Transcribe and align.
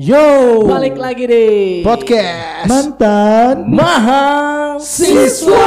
Yo, 0.00 0.64
Balik 0.64 0.96
lagi 0.96 1.28
deh. 1.28 1.84
podcast 1.84 2.64
Mantan 2.64 3.68
mahasiswa. 3.68 5.60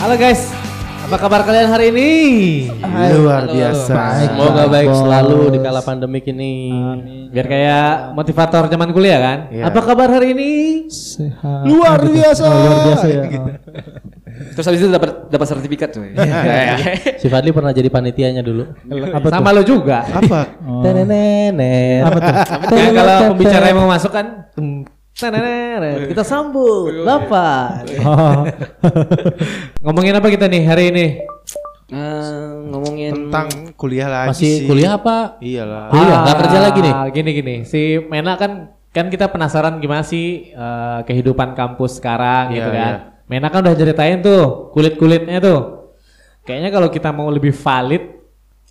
Halo 0.00 0.16
guys, 0.16 0.55
apa 1.06 1.22
kabar 1.22 1.46
kalian 1.46 1.70
hari 1.70 1.94
ini? 1.94 2.10
Luar 3.14 3.46
biasa. 3.46 3.94
Baik. 3.94 4.28
Semoga 4.34 4.50
Baik, 4.66 4.70
baik 4.74 4.88
Bos. 4.90 4.98
selalu 5.06 5.38
di 5.54 5.58
kala 5.62 5.80
pandemik 5.86 6.24
ini. 6.26 6.54
Biar 7.30 7.46
kayak 7.46 7.86
motivator 8.18 8.66
zaman 8.66 8.90
kuliah 8.90 9.18
kan. 9.22 9.38
Iya. 9.54 9.70
Apa 9.70 9.80
kabar 9.86 10.10
hari 10.10 10.34
ini? 10.34 10.50
sehat. 10.90 11.62
Luar 11.62 12.02
biasa. 12.02 12.42
Oh, 12.42 12.58
luar 12.58 12.78
biasa 12.90 13.06
ya. 13.06 13.22
Gitu. 13.30 13.50
Terus 14.58 14.66
habis 14.68 14.80
itu 14.82 14.90
dapat 14.90 15.10
dapat 15.30 15.46
sertifikat 15.46 15.88
coy. 15.94 16.10
Si 17.22 17.26
Fadli 17.30 17.54
pernah 17.54 17.70
jadi 17.70 17.86
panitianya 17.86 18.42
dulu. 18.42 18.66
Apa 19.14 19.30
Sama 19.30 19.54
lo 19.54 19.62
juga. 19.62 20.02
Apa? 20.10 20.40
Oh. 20.66 20.82
Apa 20.82 22.18
tuh? 22.18 22.34
Ya, 22.74 22.90
kalau 22.90 23.16
pembicara 23.32 23.64
yang 23.70 23.78
mau 23.78 23.88
masuk 23.88 24.10
kan 24.10 24.50
kita 25.16 26.20
sambut 26.20 26.92
Bapak. 27.00 27.88
Ngomongin 29.84 30.12
apa 30.12 30.28
kita 30.28 30.44
nih 30.44 30.62
hari 30.68 30.84
ini? 30.92 31.06
Eh, 31.88 32.46
ngomongin 32.68 33.30
Tentang 33.30 33.72
kuliah 33.80 34.10
lagi 34.12 34.36
Masih 34.36 34.52
sih. 34.60 34.66
kuliah 34.68 35.00
apa? 35.00 35.40
Iyalah. 35.40 35.88
Kuliah, 35.88 36.16
nggak 36.20 36.36
kerja 36.44 36.58
lagi 36.60 36.78
nih? 36.84 36.92
Ah, 36.92 37.08
Gini 37.08 37.30
gini, 37.32 37.54
si 37.64 37.96
Mena 37.96 38.36
kan 38.36 38.76
kan 38.92 39.06
kita 39.08 39.32
penasaran 39.32 39.80
gimana 39.80 40.04
sih 40.04 40.52
eh, 40.52 40.98
kehidupan 41.08 41.56
kampus 41.56 41.96
sekarang 41.96 42.52
Iya, 42.52 42.56
gitu 42.60 42.70
kan. 42.76 42.92
iya. 42.92 42.96
Mena 43.24 43.48
kan 43.48 43.64
udah 43.64 43.72
ceritain 43.72 44.20
tuh 44.20 44.68
kulit-kulitnya 44.76 45.40
tuh. 45.40 45.96
Kayaknya 46.44 46.70
kalau 46.70 46.88
kita 46.92 47.08
mau 47.08 47.32
lebih 47.32 47.56
valid, 47.56 48.20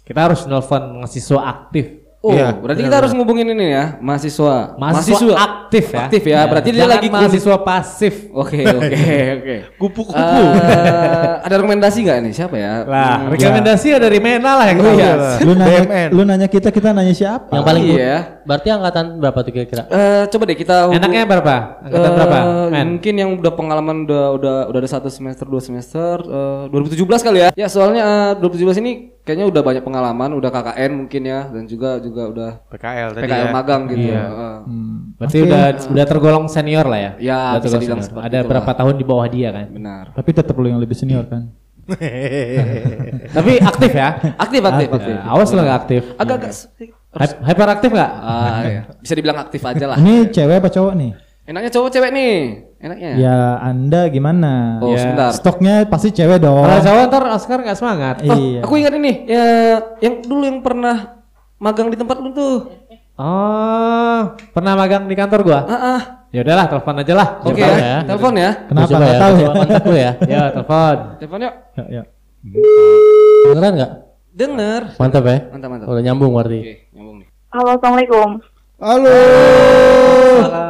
kita 0.06 0.30
harus 0.30 0.46
nelfon 0.46 1.02
mahasiswa 1.02 1.42
aktif. 1.42 2.06
Oh, 2.26 2.34
Iya, 2.34 2.58
berarti 2.58 2.82
kita 2.82 2.98
harus 3.06 3.14
ngubungin 3.14 3.46
ini 3.54 3.70
ya, 3.70 4.02
mahasiswa. 4.02 4.74
Mahasiswa, 4.82 5.34
aktif 5.38 5.65
ya. 5.86 6.00
Aktif 6.02 6.24
ya, 6.24 6.40
berarti 6.46 6.70
dia 6.70 6.80
Jangan 6.80 6.94
lagi 6.96 7.08
mahasiswa 7.10 7.58
pasif. 7.60 8.14
Oke, 8.32 8.62
oke, 8.80 9.04
oke. 9.36 9.56
Kupu-kupu. 9.76 10.22
Eh, 10.56 11.34
ada 11.42 11.56
rekomendasi 11.56 11.98
nggak 12.02 12.18
nih? 12.22 12.34
Siapa 12.34 12.56
ya? 12.56 12.74
Lah, 12.84 13.28
rekomendasi 13.28 13.88
ya 13.88 13.98
dari 13.98 14.18
Mena 14.18 14.52
lah 14.54 14.66
yang 14.66 14.78
Oh, 14.78 14.86
tahu. 14.86 14.98
iya. 14.98 15.12
Lu 15.42 15.54
nanya, 15.54 15.80
BMN. 15.82 16.10
lu 16.12 16.22
nanya 16.24 16.48
kita, 16.48 16.70
kita 16.70 16.90
nanya 16.92 17.12
siapa? 17.12 17.52
Yang 17.52 17.66
paling 17.66 17.84
Iya 17.86 18.00
ya. 18.00 18.20
Berarti 18.42 18.68
angkatan 18.70 19.06
berapa 19.18 19.40
tuh 19.40 19.52
kira-kira? 19.52 19.84
Eh, 19.88 20.24
coba 20.28 20.44
deh 20.44 20.56
kita 20.56 20.76
hubung- 20.86 20.98
Enaknya 20.98 21.24
berapa? 21.26 21.56
Angkatan 21.82 22.06
Eh, 22.06 22.16
berapa? 22.16 22.38
Men. 22.68 22.86
Mungkin 22.96 23.14
yang 23.16 23.30
udah 23.36 23.54
pengalaman 23.54 23.98
udah 24.06 24.26
udah 24.32 24.56
udah 24.68 24.80
ada 24.80 24.90
satu 24.90 25.10
semester 25.10 25.44
dua 25.44 25.60
semester 25.60 26.22
eh, 26.22 26.64
2017 26.70 27.22
kali 27.22 27.40
ya. 27.40 27.50
Ya 27.56 27.68
soalnya 27.68 28.04
eh, 28.04 28.32
2017 28.38 28.78
ini 28.80 28.92
kayaknya 29.20 29.46
udah 29.48 29.62
banyak 29.62 29.82
pengalaman, 29.82 30.30
udah 30.32 30.50
KKN 30.52 30.92
mungkin 30.96 31.22
ya 31.24 31.50
dan 31.50 31.66
juga 31.66 31.98
juga 31.98 32.22
udah 32.28 32.50
PKL 32.68 33.10
tadi 33.12 33.24
PKL 33.26 33.42
ya. 33.42 33.52
magang 33.52 33.82
gitu. 33.88 34.08
Iya. 34.08 34.22
Heeh. 34.24 34.56
Hmm. 34.64 34.95
Berarti 35.16 35.38
udah 35.42 35.64
udah 35.90 36.06
tergolong 36.06 36.46
senior 36.46 36.84
lah 36.84 37.00
ya. 37.00 37.12
Ya, 37.18 37.40
Udah 37.56 37.62
bisa 37.64 37.78
dibilang 37.78 38.04
seperti 38.04 38.26
Ada 38.26 38.38
itulah. 38.38 38.50
berapa 38.52 38.72
tahun 38.76 38.94
di 38.96 39.06
bawah 39.06 39.28
dia 39.28 39.50
kan? 39.50 39.66
Benar. 39.72 40.06
Tapi 40.12 40.30
tetap 40.32 40.56
lu 40.56 40.68
yang 40.68 40.78
lebih 40.78 40.94
senior 40.94 41.24
kan? 41.24 41.56
Tapi 43.32 43.52
aktif 43.60 43.92
ya. 43.92 44.10
Aktif, 44.36 44.62
aktif, 44.62 44.88
aktif. 44.92 45.14
Ya, 45.14 45.22
awas 45.26 45.50
lo 45.50 45.62
nggak 45.62 45.78
aktif. 45.78 46.02
Agak-agak 46.16 46.52
Hy- 47.16 47.40
Hyperaktif 47.42 47.90
nggak? 47.90 48.12
ah, 48.12 48.60
iya. 48.62 48.82
bisa 49.00 49.14
dibilang 49.16 49.40
aktif 49.40 49.64
aja 49.64 49.86
lah. 49.88 49.96
Ini 49.96 50.28
cewek 50.30 50.60
apa 50.60 50.68
cowok 50.68 50.94
nih? 50.94 51.12
Enaknya 51.46 51.72
cowok 51.72 51.90
cewek 51.90 52.12
nih. 52.12 52.36
Enaknya. 52.76 53.12
Ya 53.16 53.38
anda 53.62 54.02
gimana? 54.10 54.84
Oh, 54.84 54.92
Ya. 54.92 55.00
sebentar. 55.00 55.30
Stoknya 55.32 55.88
pasti 55.88 56.12
cewek 56.12 56.44
dong. 56.44 56.60
Kalau 56.60 56.82
cowok 56.84 57.04
ntar 57.08 57.24
Oscar 57.32 57.60
nggak 57.62 57.78
semangat. 57.78 58.16
Oh, 58.20 58.36
Iya. 58.36 58.62
aku 58.62 58.74
ingat 58.76 58.94
ini. 58.96 59.14
Ya, 59.26 59.46
yang 60.02 60.20
dulu 60.22 60.44
yang 60.44 60.60
pernah 60.60 61.24
magang 61.56 61.88
di 61.88 61.96
tempat 61.96 62.20
lu 62.20 62.30
tuh. 62.30 62.56
Oh, 63.16 64.36
pernah 64.52 64.76
magang 64.76 65.08
di 65.08 65.16
kantor 65.16 65.40
gua? 65.48 65.60
Ah, 65.64 65.76
ah. 65.96 66.02
Ya 66.36 66.44
udahlah, 66.44 66.68
telepon 66.68 67.00
aja 67.00 67.14
lah. 67.16 67.28
Oke 67.48 67.64
Siapa 67.64 67.80
ya. 67.80 67.98
Telepon 68.04 68.34
ya. 68.36 68.52
Kenapa 68.68 68.88
Coba 68.92 69.00
nggak 69.00 69.08
ya, 69.08 69.20
tahu 69.24 69.36
ya? 69.40 69.50
kontak 69.56 69.84
lu 69.88 69.96
ya. 69.96 70.12
Ya, 70.28 70.42
telepon. 70.52 70.96
Telepon 71.24 71.40
yuk. 71.48 71.54
Ya, 71.80 71.84
ya. 71.88 72.04
Beneran 73.48 73.74
nggak? 73.80 73.92
Denger. 74.36 74.82
Mantap 75.00 75.24
ya. 75.32 75.38
Mantap, 75.48 75.70
mantap. 75.72 75.88
Udah 75.88 76.04
nyambung 76.04 76.32
berarti. 76.36 76.60
Oke, 76.60 76.74
nyambung 76.92 77.16
nih. 77.24 77.28
Halo, 77.56 77.70
assalamulam. 77.80 78.32
Halo. 78.84 79.18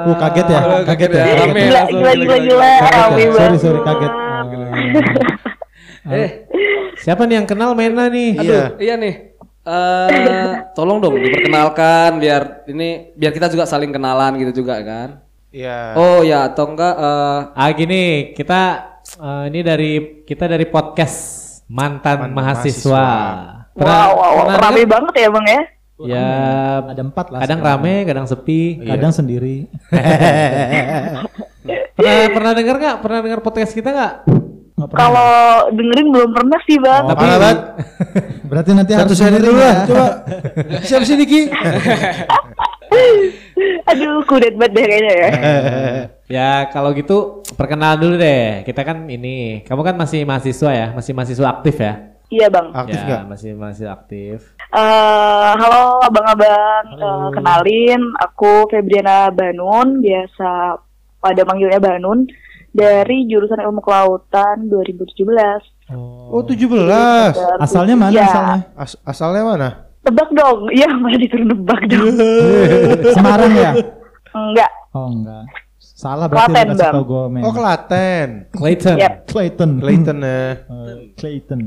Uh, 0.06 0.16
kaget 0.22 0.46
ya? 0.46 0.62
Kaget 0.86 1.12
ya? 1.18 1.24
Rame. 1.26 1.62
Gila, 1.66 1.82
gila, 1.90 2.12
gila, 2.14 2.38
gila, 2.46 2.70
Kaget 2.78 3.02
rame? 3.02 3.24
Sorry, 3.34 3.58
sorry, 3.58 3.80
kaget. 3.82 4.14
Eh, 6.06 6.30
Siapa 7.02 7.26
nih 7.26 7.42
yang 7.42 7.50
kenal 7.50 7.74
Mena 7.74 8.06
nih? 8.14 8.38
aduh, 8.38 8.78
iya 8.78 8.94
nih. 9.02 9.34
Eh, 9.66 10.62
tolong 10.78 11.02
dong 11.02 11.18
diperkenalkan 11.18 12.22
biar 12.22 12.70
ini 12.70 13.10
biar 13.18 13.34
kita 13.34 13.50
juga 13.50 13.66
saling 13.66 13.90
kenalan 13.90 14.38
gitu 14.38 14.62
juga 14.62 14.78
kan. 14.86 15.26
Iya. 15.50 15.98
Oh 15.98 16.22
ya 16.22 16.54
atau 16.54 16.70
enggak 16.70 16.94
eh 16.94 17.40
Ah 17.50 17.70
gini, 17.74 18.30
kita 18.38 18.62
eh, 19.18 19.44
ini 19.50 19.60
dari 19.66 19.92
kita 20.22 20.46
dari 20.46 20.70
podcast 20.70 21.18
mantan, 21.66 22.30
Mantan 22.30 22.38
mahasiswa. 22.38 22.94
mahasiswa. 22.94 23.74
Wow, 23.76 23.90
wow, 23.90 24.12
wow. 24.16 24.32
pernah 24.46 24.58
rame 24.70 24.82
banget 24.86 25.14
ya 25.18 25.30
bang 25.34 25.48
ya? 25.50 25.62
Ya, 25.96 26.28
Ada 26.92 27.02
empat 27.08 27.26
lah. 27.32 27.40
kadang 27.42 27.60
sekarang. 27.64 27.80
rame, 27.82 27.94
kadang 28.04 28.28
sepi. 28.28 28.62
Kadang 28.84 29.12
sendiri. 29.16 29.58
pernah 31.96 32.28
pernah 32.36 32.52
dengar 32.52 32.76
nggak? 32.78 32.96
Pernah 33.00 33.20
dengar 33.24 33.40
podcast 33.40 33.72
kita 33.72 33.90
nggak? 33.96 34.14
Kalau 34.76 35.32
dengerin 35.72 36.12
belum 36.12 36.36
pernah 36.36 36.60
sih 36.68 36.76
bang. 36.76 37.04
Tapi 37.08 37.16
Parah 37.24 37.38
banget. 37.40 37.60
Berarti 38.52 38.70
nanti 38.76 38.92
Satu 38.92 39.02
harus 39.08 39.16
seri 39.16 39.30
dengerin 39.32 39.48
dulu 39.48 39.60
ya. 39.60 39.64
lah. 39.64 39.78
Coba. 39.88 40.06
Siapa 40.84 41.04
sih 41.08 41.16
Niki? 41.16 41.42
Aduh, 43.88 44.20
kudet 44.28 44.56
banget 44.60 44.72
deh 44.76 44.86
kayaknya 44.86 45.14
ya. 45.14 45.30
Ya 46.26 46.66
kalau 46.74 46.90
gitu 46.92 47.46
perkenalan 47.54 48.02
dulu 48.02 48.16
deh. 48.18 48.66
Kita 48.66 48.82
kan 48.82 49.06
ini, 49.08 49.62
kamu 49.64 49.82
kan 49.86 49.96
masih 49.96 50.26
mahasiswa 50.26 50.72
ya, 50.74 50.88
masih 50.92 51.14
mahasiswa 51.14 51.48
aktif 51.54 51.78
ya? 51.78 51.94
Iya 52.34 52.48
bang. 52.50 52.68
Aktif 52.74 52.98
ya, 52.98 53.06
nggak? 53.06 53.22
masih 53.30 53.52
masih 53.54 53.86
aktif. 53.88 54.38
Eh, 54.74 55.52
halo 55.56 56.02
abang-abang, 56.02 56.86
Eh, 56.98 57.28
kenalin 57.32 58.02
aku 58.18 58.66
Febriana 58.68 59.30
Banun, 59.30 60.02
biasa 60.02 60.82
pada 61.22 61.42
manggilnya 61.46 61.78
Banun 61.78 62.26
dari 62.76 63.24
jurusan 63.26 63.56
Ilmu 63.58 63.80
Kelautan 63.80 64.68
2017. 64.68 65.96
Oh 66.28 66.44
17. 66.44 67.32
Asalnya 67.58 67.96
mana 67.96 68.12
Iya. 68.12 68.26
asalnya? 68.26 68.60
As- 68.76 69.00
asalnya 69.02 69.44
mana? 69.44 69.70
Tebak 70.02 70.30
dong, 70.30 70.68
iya 70.78 70.92
malah 70.92 71.16
disuruh 71.16 71.48
nebak 71.48 71.82
dong. 71.88 72.14
Semarang 73.16 73.52
ya? 73.52 73.72
Enggak, 74.30 74.72
Oh 74.92 75.08
enggak. 75.10 75.44
Salah 75.80 76.28
berarti 76.28 76.52
Klaten, 76.52 76.66
lu 76.66 76.74
kasih 76.74 76.84
Bang. 76.84 76.94
tau 76.94 77.04
gue 77.06 77.24
men. 77.30 77.42
Oh 77.42 77.54
Klaten. 77.56 78.28
Clayton. 78.52 78.96
Yep. 78.98 79.14
Clayton. 79.26 79.70
Clayton 79.80 80.18
ya. 80.20 80.42
Eh, 80.86 80.98
Clayton. 81.16 81.60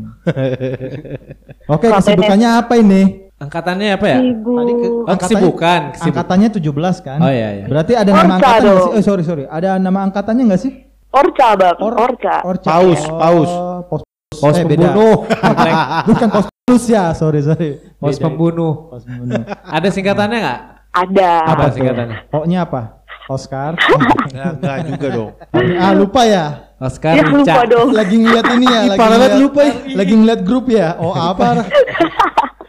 Oke, 1.67 1.87
Klaten. 1.87 1.99
kesibukannya 2.05 2.49
apa 2.55 2.75
ini? 2.77 3.03
Angkatannya 3.35 3.89
apa 3.91 4.07
ya? 4.07 4.19
Ibu. 4.21 4.53
Tadi 4.53 4.73
ke- 4.75 4.91
Oh, 5.01 5.17
kesibukan, 5.17 5.81
kesibuk- 5.89 6.05
Angkatannya 6.13 6.49
17 6.51 6.97
kan? 7.01 7.19
Oh, 7.19 7.31
iya, 7.31 7.49
iya. 7.55 7.65
Berarti 7.65 7.93
ada 7.95 8.11
nama 8.11 8.19
Orca 8.19 8.35
angkatan 8.35 8.59
nggak 8.59 8.67
dong. 8.69 8.83
sih? 8.83 8.91
Oh 8.91 9.03
sorry 9.03 9.23
sorry. 9.23 9.45
Ada 9.47 9.69
nama 9.79 9.99
angkatannya 10.03 10.43
nggak 10.45 10.61
sih? 10.61 10.73
Orca 11.11 11.49
bang, 11.55 11.77
Or- 11.79 11.97
Orca. 11.99 12.35
Orca. 12.43 12.69
Paus, 12.69 13.01
Oh, 13.03 13.17
paus. 13.17 13.51
Pos, 13.89 14.03
Pos 14.35 14.55
eh, 14.55 14.65
beda. 14.65 14.93
pembunuh. 14.93 15.17
Bukan 16.09 16.29
pos 16.29 16.47
plus 16.69 16.85
ya, 16.87 17.11
sorry 17.13 17.41
sorry. 17.41 17.81
Pos 17.97 18.15
Beda. 18.15 18.25
pembunuh. 18.25 18.73
Pos 18.89 19.03
pembunuh. 19.03 19.41
Ada 19.77 19.89
singkatannya 19.89 20.39
nggak? 20.39 20.61
Ada. 20.91 21.31
Apa 21.49 21.65
singkatannya? 21.71 22.17
O-nya 22.31 22.61
apa? 22.63 22.83
Oscar. 23.27 23.77
Enggak, 23.77 24.53
enggak 24.57 24.77
juga 24.87 25.07
dong. 25.11 25.31
ah 25.77 25.93
lupa 25.93 26.23
ya. 26.25 26.45
Oscar 26.79 27.13
Ya 27.13 27.25
lupa 27.25 27.61
dong. 27.65 27.89
Lagi 27.93 28.17
ngeliat 28.17 28.47
ini 28.55 28.67
ya. 28.67 28.81
lagi 28.87 29.01
ngeliat- 29.03 29.37
lupa 29.39 29.61
ya. 29.63 29.73
Lagi 29.95 30.13
ngeliat 30.15 30.41
grup 30.43 30.65
ya. 30.69 30.89
Oh 30.97 31.13
apa? 31.13 31.65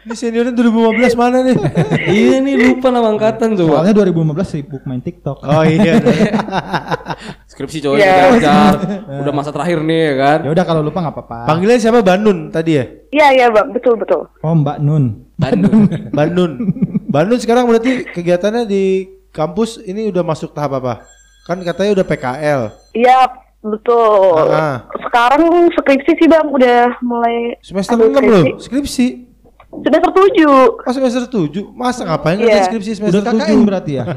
Ini 0.00 0.14
seniornya 0.16 0.52
2015 0.56 1.12
mana 1.12 1.44
nih? 1.44 1.56
iya 2.16 2.36
nih 2.40 2.54
lupa 2.56 2.88
nama 2.88 3.12
angkatan 3.12 3.52
coba. 3.52 3.84
Soalnya 3.84 3.94
2015 4.00 4.48
sibuk 4.48 4.82
main 4.88 5.04
TikTok. 5.04 5.44
Oh 5.44 5.60
iya. 5.60 6.00
Skripsi 7.52 7.84
coy, 7.84 8.00
Iya. 8.00 8.08
kita 8.08 8.26
kejar. 8.40 8.74
Udah 9.20 9.32
masa 9.36 9.52
terakhir 9.52 9.84
nih 9.84 10.00
ya 10.00 10.14
kan. 10.16 10.38
Ya 10.48 10.50
udah 10.56 10.64
kalau 10.64 10.80
lupa 10.80 11.04
nggak 11.04 11.14
apa-apa. 11.20 11.38
Panggilnya 11.44 11.76
siapa? 11.76 12.00
Bandun 12.00 12.48
tadi 12.48 12.80
ya? 12.80 12.84
Iya 13.12 13.26
iya 13.36 13.46
bang, 13.52 13.68
betul 13.76 14.00
betul. 14.00 14.24
Oh 14.40 14.54
Mbak 14.56 14.78
Nun. 14.80 15.04
Bandung. 15.36 15.84
Bandun. 16.16 16.50
Bandun 17.04 17.38
sekarang 17.38 17.68
berarti 17.68 18.08
kegiatannya 18.08 18.64
di 18.64 19.04
kampus 19.30 19.84
ini 19.84 20.08
udah 20.08 20.24
masuk 20.24 20.56
tahap 20.56 20.80
apa? 20.80 21.04
Kan 21.44 21.60
katanya 21.60 22.00
udah 22.00 22.06
PKL. 22.08 22.60
Iya 22.96 23.18
betul. 23.60 24.48
Ah. 24.48 24.88
Sekarang 24.96 25.68
skripsi 25.76 26.12
sih 26.16 26.24
bang, 26.24 26.48
udah 26.48 26.96
mulai 27.04 27.60
Semester 27.60 28.00
ambil 28.00 28.16
6 28.16 28.32
loh, 28.32 28.44
skripsi. 28.56 29.06
Semester 29.72 30.10
tujuh. 30.10 30.58
Oh 30.76 30.92
semester 30.92 31.24
7. 31.24 31.70
Masa 31.72 32.02
ngapain 32.02 32.36
Iya. 32.36 32.44
ngerjain 32.58 32.64
skripsi 32.66 32.90
semester 32.92 33.20
Udah 33.20 33.32
KKN 33.32 33.54
7? 33.56 33.64
berarti 33.64 33.92
ya. 33.94 34.04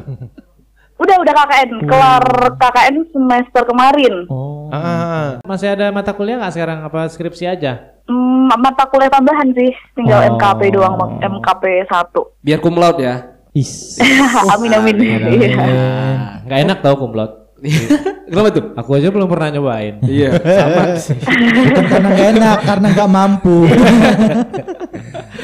Udah, 0.93 1.15
udah 1.19 1.33
KKN. 1.35 1.69
Kelar 1.83 2.23
KKN 2.55 2.95
semester 3.07 3.61
kemarin. 3.63 4.13
Oh. 4.27 4.69
Ah, 4.69 5.41
Masih 5.43 5.69
ada 5.69 5.89
mata 5.89 6.11
kuliah 6.11 6.37
nggak 6.37 6.53
sekarang 6.53 6.79
apa 6.81 7.05
skripsi 7.07 7.43
aja? 7.45 7.93
Hmm, 8.03 8.47
mata 8.47 8.87
kuliah 8.87 9.09
tambahan 9.09 9.51
sih. 9.51 9.71
Tinggal 9.93 10.19
Oh. 10.21 10.27
MKP 10.33 10.61
doang. 10.71 10.95
MKP 11.19 11.63
1. 11.85 12.39
Biar 12.39 12.57
cum 12.57 12.73
laude 12.73 13.01
ya. 13.01 13.15
Is. 13.51 14.01
amin, 14.53 14.71
amin. 14.71 14.95
Iya. 14.97 15.47
Ah, 15.53 16.17
Nggak 16.41 16.59
enak 16.61 16.77
tau 16.79 16.95
kumlot. 16.95 17.31
Kenapa 18.27 18.49
tuh? 18.49 18.65
Aku 18.73 18.89
aja 18.93 19.07
belum 19.07 19.27
pernah 19.27 19.47
nyobain. 19.51 20.01
Iya, 20.01 20.35
sama 20.35 20.83
sih. 20.97 21.15
Bukan 21.15 21.85
karena 21.85 22.09
gak 22.09 22.27
enak, 22.33 22.57
karena 22.59 22.87
gak 22.91 23.09
mampu. 23.09 23.57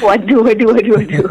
Waduh, 0.00 0.40
waduh, 0.44 0.66
waduh, 0.72 0.94
waduh. 0.96 1.24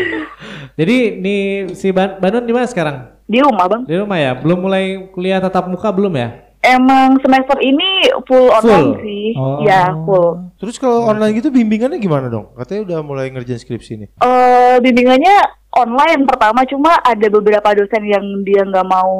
Jadi 0.78 0.96
nih 1.16 1.40
si 1.72 1.88
Ban 1.88 2.20
Banun 2.20 2.44
di 2.44 2.52
mana 2.52 2.68
sekarang? 2.68 3.16
Di 3.24 3.40
rumah, 3.40 3.64
Bang. 3.66 3.82
Di 3.88 3.96
rumah 3.96 4.18
ya? 4.20 4.36
Belum 4.36 4.60
mulai 4.60 5.08
kuliah 5.10 5.40
tatap 5.40 5.66
muka 5.66 5.88
belum 5.90 6.12
ya? 6.14 6.46
Emang 6.60 7.16
semester 7.22 7.56
ini 7.62 8.10
full 8.26 8.50
online 8.50 8.98
sih. 9.00 9.26
Oh. 9.38 9.62
Ya, 9.62 9.94
full. 10.02 10.50
terus 10.58 10.76
kalau 10.82 11.06
online 11.06 11.38
gitu 11.38 11.48
bimbingannya 11.54 12.02
gimana 12.02 12.26
dong? 12.26 12.50
Katanya 12.58 12.82
udah 12.82 12.98
mulai 13.06 13.30
ngerjain 13.30 13.60
skripsi 13.62 13.92
nih. 14.02 14.08
Eh 14.18 14.76
bimbingannya 14.82 15.46
online 15.70 16.26
pertama 16.26 16.66
cuma 16.66 16.98
ada 17.06 17.26
beberapa 17.30 17.70
dosen 17.70 18.02
yang 18.08 18.24
dia 18.42 18.66
nggak 18.66 18.82
mau 18.88 19.14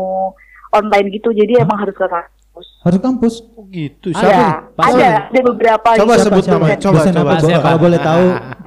online 0.75 1.13
gitu 1.15 1.31
jadi 1.31 1.63
emang 1.63 1.79
harus 1.79 1.95
ke 1.95 2.03
kampus. 2.03 2.67
Harus 2.83 3.01
kampus. 3.01 3.35
Oh 3.55 3.65
gitu. 3.71 4.11
Ada. 4.11 4.19
Siapa 4.19 4.35
Ya, 4.35 4.51
ada 4.91 5.09
ada 5.31 5.41
beberapa 5.47 5.89
Coba 6.03 6.15
gitu. 6.19 6.25
sebut 6.27 6.45
namanya. 6.51 6.77
Coba, 6.83 6.99
Dosen 6.99 7.15
coba, 7.15 7.31
apa? 7.31 7.43
siapa? 7.47 7.63
Kalau 7.63 7.79
boleh 7.79 8.01
tahu. 8.03 8.27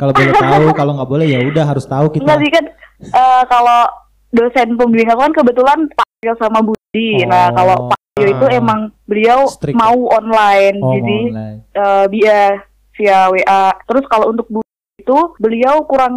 Kalau 0.00 0.12
boleh 0.12 0.32
tahu, 0.32 0.64
kalau 0.72 0.92
nggak 0.96 1.10
boleh 1.10 1.26
ya 1.28 1.38
udah 1.44 1.64
harus 1.66 1.84
tahu 1.84 2.06
kita. 2.08 2.24
Enggak 2.24 2.40
sih 2.40 2.50
kan 2.50 2.64
eh, 3.02 3.42
kalau 3.44 3.80
dosen 4.30 4.68
pembimbing 4.74 5.08
aku 5.08 5.20
kan 5.20 5.34
kebetulan 5.34 5.78
Pak 5.90 6.08
Rio 6.18 6.34
sama 6.36 6.60
Budi. 6.60 7.20
Nah, 7.24 7.50
Oh. 7.50 7.54
kalau 7.54 7.76
Pak 7.86 8.00
Rio 8.16 8.28
itu 8.30 8.46
Ah. 8.46 8.56
emang 8.56 8.80
beliau 9.04 9.44
Strict. 9.46 9.76
mau 9.76 9.98
online. 10.10 10.76
Oh, 10.80 10.92
jadi 10.94 11.18
online. 11.26 11.58
eh 11.70 12.04
via 12.08 12.40
via 12.92 13.18
WA. 13.28 13.62
Terus 13.82 14.04
kalau 14.06 14.28
untuk 14.28 14.48
Budi 14.48 14.68
itu 14.96 15.18
beliau 15.36 15.84
kurang 15.84 16.14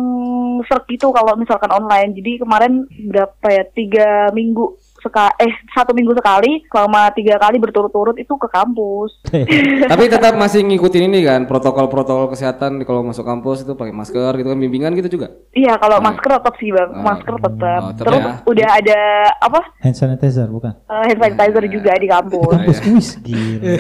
serk 0.64 0.88
gitu 0.88 1.10
kalau 1.10 1.36
misalkan 1.36 1.72
online. 1.72 2.12
Jadi 2.14 2.38
kemarin 2.38 2.84
berapa 3.06 3.48
ya 3.50 3.64
tiga 3.70 4.08
minggu 4.30 4.76
seka 5.04 5.36
eh 5.36 5.52
satu 5.70 5.92
minggu 5.92 6.16
sekali 6.16 6.64
selama 6.66 7.12
tiga 7.12 7.36
kali 7.36 7.60
berturut-turut 7.60 8.16
itu 8.16 8.34
ke 8.34 8.48
kampus. 8.48 9.12
Tapi 9.92 10.04
tetap 10.08 10.34
masih 10.34 10.64
ngikutin 10.64 11.04
ini 11.06 11.20
kan 11.22 11.44
protokol-protokol 11.44 12.32
kesehatan 12.32 12.82
kalau 12.82 13.04
masuk 13.04 13.22
kampus 13.22 13.62
itu 13.62 13.74
pakai 13.74 13.92
masker 13.92 14.32
gitu 14.34 14.48
kan 14.48 14.58
bimbingan 14.58 14.96
gitu 14.96 15.14
juga. 15.14 15.28
Iya 15.52 15.76
kalau 15.76 16.00
masker 16.00 16.32
tetap 16.34 16.56
sih 16.56 16.70
bang, 16.70 16.90
Oh. 16.90 17.04
masker 17.04 17.36
tetap. 17.36 17.80
Oh, 17.80 17.92
tetap 17.92 18.06
Terus 18.06 18.22
ya. 18.22 18.34
udah 18.46 18.70
ada 18.74 19.00
apa 19.38 19.60
Hand 19.80 19.96
sanitizer 19.96 20.48
bukan? 20.48 20.74
eh, 20.80 21.04
hand 21.06 21.20
sanitizer 21.20 21.64
juga 21.68 21.92
di 21.94 22.08
kampus. 22.08 22.48
Kampus, 22.50 22.78
wis 22.88 23.10
gila. 23.20 23.76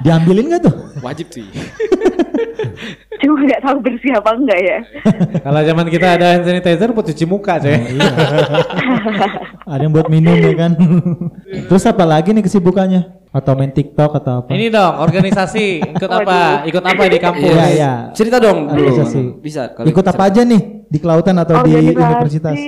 Diambilin 0.00 0.50
gak 0.50 0.62
tuh? 0.62 0.74
Wajib 1.00 1.26
sih. 1.30 1.48
Cuma 3.20 3.36
nggak 3.44 3.62
tahu 3.62 3.76
bersih 3.84 4.12
apa 4.16 4.30
enggak 4.32 4.60
ya. 4.60 4.78
Kalau 5.44 5.60
zaman 5.60 5.86
kita 5.88 6.06
ada 6.16 6.26
hand 6.34 6.44
sanitizer 6.48 6.90
buat 6.90 7.06
cuci 7.06 7.24
muka, 7.28 7.60
coy. 7.60 7.76
Iya. 7.76 8.10
Ada 9.70 9.86
yang 9.86 9.94
buat 9.94 10.10
minum 10.10 10.34
ya 10.34 10.54
kan? 10.58 10.74
Terus 11.70 11.86
apa 11.86 12.02
lagi 12.02 12.34
nih 12.34 12.42
kesibukannya? 12.42 13.30
Atau 13.30 13.54
main 13.54 13.70
TikTok 13.70 14.18
atau 14.18 14.42
apa? 14.42 14.50
Ini 14.50 14.66
dong, 14.74 14.98
organisasi 14.98 15.94
ikut 15.94 16.10
apa? 16.10 16.66
Ikut 16.66 16.82
apa 16.82 17.02
di 17.06 17.18
kampus? 17.22 17.54
Iya, 17.54 17.66
iya. 17.70 17.92
Cerita 18.10 18.42
dong 18.42 18.66
dulu. 18.66 18.90
Organisasi. 18.90 19.38
Bisa 19.38 19.70
kali. 19.70 19.94
Ikut 19.94 20.02
apa 20.02 20.22
aja 20.26 20.42
nih? 20.42 20.90
Di 20.90 20.98
kelautan 20.98 21.38
atau 21.38 21.62
di 21.62 21.94
universitas? 21.94 22.58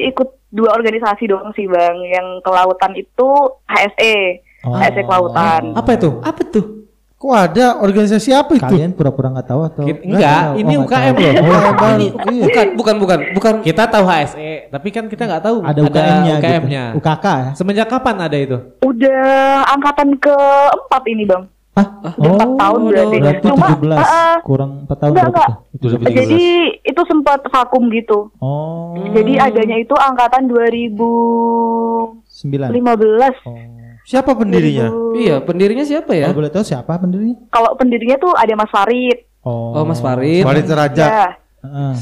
ikut 0.00 0.28
dua 0.48 0.72
organisasi 0.72 1.28
doang 1.28 1.50
sih 1.58 1.66
bang. 1.66 1.96
Yang 2.08 2.26
kelautan 2.46 2.92
itu 2.94 3.28
HSE, 3.66 4.16
Oh. 4.60 4.76
HSE 4.76 5.02
kelautan. 5.08 5.72
Apa 5.72 5.96
itu? 5.96 6.20
Apa 6.20 6.40
tuh? 6.44 6.79
Kok 7.20 7.36
ada 7.36 7.76
organisasi 7.84 8.32
apa 8.32 8.56
itu? 8.56 8.64
Kalian 8.64 8.96
pura-pura 8.96 9.28
nggak 9.28 9.44
tahu 9.44 9.60
atau? 9.60 9.84
Kita- 9.84 10.08
enggak, 10.08 10.40
tahu. 10.40 10.54
ini 10.56 10.72
Oh, 10.72 10.80
nggak 10.80 11.00
UKM 11.04 11.14
loh. 11.20 11.32
Oh, 11.36 11.92
Ini 12.00 12.40
Bukan, 12.40 12.66
bukan, 12.72 12.94
bukan, 12.96 13.18
bukan. 13.36 13.54
Kita 13.60 13.82
tahu 13.92 14.04
HSE, 14.08 14.72
tapi 14.72 14.88
kan 14.88 15.04
kita 15.04 15.28
nggak 15.28 15.44
tahu 15.44 15.60
ada 15.60 15.80
UKM-nya. 15.84 16.34
UKM-nya. 16.40 16.84
Gitu. 16.88 16.96
UKK 16.96 17.26
ya? 17.28 17.50
Semenjak 17.52 17.92
kapan 17.92 18.16
ada 18.24 18.36
itu? 18.40 18.56
Udah 18.80 19.20
angkatan 19.68 20.16
keempat 20.16 21.02
ini 21.12 21.28
bang. 21.28 21.44
Ah, 21.70 21.86
Udah 22.16 22.32
empat 22.32 22.50
tahun 22.56 22.80
berarti. 22.88 23.16
berarti 23.20 23.46
Cuma 23.46 23.66
17 23.68 23.84
eh, 23.92 24.00
eh, 24.00 24.36
kurang 24.40 24.70
4 24.88 24.96
tahun 24.96 25.10
enggak 25.12 25.28
berarti 25.28 25.52
enggak. 25.52 25.76
tuh? 25.76 26.12
Jadi 26.16 26.44
itu 26.88 27.02
sempat 27.04 27.40
vakum 27.46 27.82
gitu. 27.92 28.18
Oh, 28.40 28.96
Jadi 29.12 29.32
adanya 29.36 29.76
itu 29.76 29.92
angkatan 29.92 30.48
2015. 30.48 32.24
9. 32.32 33.44
Oh. 33.44 33.79
Siapa 34.10 34.34
pendirinya? 34.34 34.90
Iya, 35.14 35.38
pendirinya 35.38 35.86
siapa 35.86 36.10
ya? 36.12 36.26
Kalau 36.26 36.42
boleh 36.42 36.50
tahu 36.50 36.66
siapa 36.66 36.98
pendirinya? 36.98 37.38
Kalau 37.48 37.78
pendirinya 37.78 38.18
tuh 38.18 38.34
ada 38.34 38.58
Mas 38.58 38.66
Farid. 38.66 39.22
Oh, 39.40 39.70
Oh, 39.72 39.84
Mas 39.86 40.02
Farid. 40.02 40.42
Farid 40.42 40.66
Raja. 40.66 41.04
Ya. 41.06 41.28
Heeh. 41.62 41.94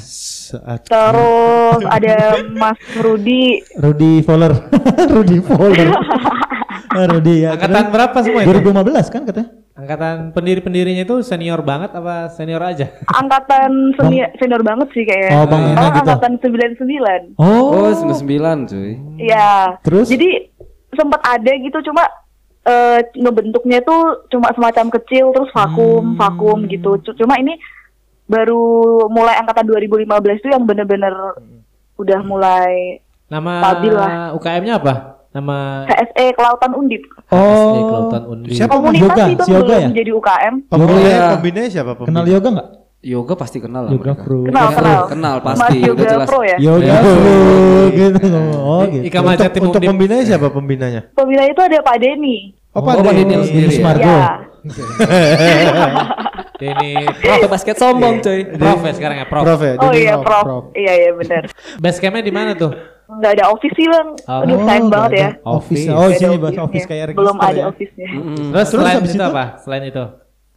Terus 0.88 1.82
ada 1.84 2.16
Mas 2.49 2.81
Rudi. 2.96 3.60
Rudy 3.76 4.25
Fowler. 4.25 4.56
Rudy 5.14 5.38
Fowler. 5.44 5.88
Ah, 6.88 7.05
Rudy 7.05 7.44
ya. 7.44 7.52
Angkatan 7.52 7.93
berapa 7.93 8.16
semua 8.25 8.40
itu? 8.43 8.49
2015 8.49 9.12
kan 9.12 9.22
katanya? 9.22 9.49
Angkatan 9.76 10.14
pendiri-pendirinya 10.32 11.04
itu 11.04 11.20
senior 11.20 11.61
banget 11.61 11.93
apa 11.93 12.32
senior 12.32 12.58
aja? 12.58 12.90
Angkatan 13.06 13.93
senior, 13.94 14.32
senior 14.34 14.62
banget 14.64 14.88
sih 14.96 15.04
kayaknya. 15.04 15.31
Oh, 15.37 15.44
Bang 15.46 15.62
Oh, 15.69 15.94
gitu. 15.94 16.08
angkatan 16.08 16.32
99. 16.40 17.37
Oh, 17.37 17.62
Oh, 17.76 17.88
99 17.93 18.66
cuy. 18.66 18.93
Iya. 19.20 19.78
Terus? 19.84 20.08
Jadi 20.08 20.49
sempat 20.90 21.20
ada 21.23 21.52
gitu 21.52 21.79
cuma 21.82 22.05
eh, 22.61 23.00
ngebentuknya 23.12 23.81
tuh 23.81 24.29
cuma 24.29 24.52
semacam 24.52 24.93
kecil 24.94 25.32
terus 25.32 25.49
vakum, 25.50 26.05
Hmm. 26.05 26.17
vakum 26.17 26.58
gitu. 26.64 26.96
C- 26.99 27.17
Cuma 27.17 27.37
ini 27.37 27.56
baru 28.25 28.61
mulai 29.06 29.37
angkatan 29.37 29.64
2015 29.64 30.05
itu 30.37 30.49
yang 30.49 30.62
bener-bener 30.62 31.12
udah 31.96 32.20
mulai 32.23 33.00
Nama 33.26 33.52
Stabil 33.62 33.93
lah. 33.93 34.32
UKM-nya 34.35 34.75
apa? 34.76 34.93
Nama 35.31 35.85
KSE 35.87 36.32
Kelautan 36.32 36.73
Undip. 36.73 37.05
Oh, 37.29 37.37
oh. 37.37 37.73
Kelautan 37.85 38.23
Undi. 38.26 38.49
Siapa? 38.50 38.73
Komunitas 38.75 39.05
yoga? 39.06 39.25
itu 39.29 39.43
Si 39.43 39.50
yoga 39.50 39.64
belum 39.69 39.81
ya? 39.82 39.88
jadi 39.94 40.11
UKM. 40.11 40.55
pembinanya, 40.67 41.05
iya. 41.06 41.29
pembinanya 41.31 41.70
siapa? 41.70 41.93
Kenal 41.94 42.25
Pembina? 42.25 42.32
yoga 42.32 42.49
nggak? 42.50 42.69
Yoga 42.99 43.39
pasti 43.39 43.62
kenal 43.62 43.87
lah. 43.87 43.93
Yoga 43.95 44.11
mereka. 44.11 44.23
Pro. 44.27 44.39
Kenal, 44.43 44.65
Yoga 44.65 44.75
kenal. 44.75 45.00
kenal, 45.06 45.35
Mas 45.39 45.55
pasti, 45.55 45.77
udah 45.79 45.87
Yoga 45.87 46.03
jelas. 46.05 46.27
Pro 46.27 46.41
ya. 46.43 46.56
Yoga 46.59 46.83
Iya. 46.83 46.99
Pro 46.99 47.37
gitu. 47.89 48.27
Oh, 48.59 48.83
gitu. 48.85 49.05
Ika 49.06 49.19
Untuk, 49.23 49.50
Tim 49.55 49.62
untuk 49.62 49.81
pembinanya 49.87 50.25
siapa 50.27 50.47
pembinanya? 50.50 51.00
Pembina 51.15 51.43
itu 51.47 51.61
ada 51.62 51.79
Pak 51.79 51.97
Denny. 51.97 52.37
Oh, 52.75 52.79
Oh, 52.79 52.83
Pak 52.83 52.95
Pak 52.99 53.15
Denny. 53.15 53.23
Denny 53.23 53.45
sendiri 53.47 53.71
ya? 53.71 53.83
Margo. 53.87 54.03
Ya. 54.11 54.27
Ini 56.59 56.90
Prof 57.23 57.47
basket 57.47 57.76
sombong 57.78 58.19
cuy. 58.19 58.40
Prof 58.50 58.81
ya 58.83 58.93
sekarang 58.93 59.17
ya, 59.23 59.26
Prof. 59.31 59.43
Prof 59.47 59.61
ya? 59.62 59.73
Oh 59.78 59.83
Denny 59.88 59.99
iya, 60.02 60.14
Prof. 60.19 60.26
Prof. 60.26 60.43
Prof. 60.45 60.64
Iya, 60.75 60.93
iya 60.99 61.11
benar. 61.14 61.43
Base 61.78 61.99
camp-nya 62.02 62.23
di 62.25 62.35
mana 62.35 62.50
tuh? 62.59 62.75
Nggak 63.09 63.31
ada 63.38 63.45
office 63.49 63.73
sih, 63.73 63.87
Bang. 63.87 64.09
Oh. 64.26 64.43
Udah 64.45 64.57
sayang 64.67 64.85
Oh, 64.85 64.90
banget 64.90 65.12
ya. 65.14 65.31
Office. 65.40 65.87
Office. 65.87 65.87
Oh, 65.88 66.09
sini 66.12 66.37
bahas 66.37 66.59
office 66.59 66.85
kayak 66.85 67.14
Belum 67.14 67.38
ada 67.38 67.57
ya. 67.57 67.64
office-nya. 67.71 68.09
Terus, 68.52 68.67
selain 68.69 68.95
habis 69.00 69.12
itu 69.14 69.17
itu? 69.17 69.25
apa? 69.25 69.45
Selain 69.62 69.85
itu? 69.87 70.05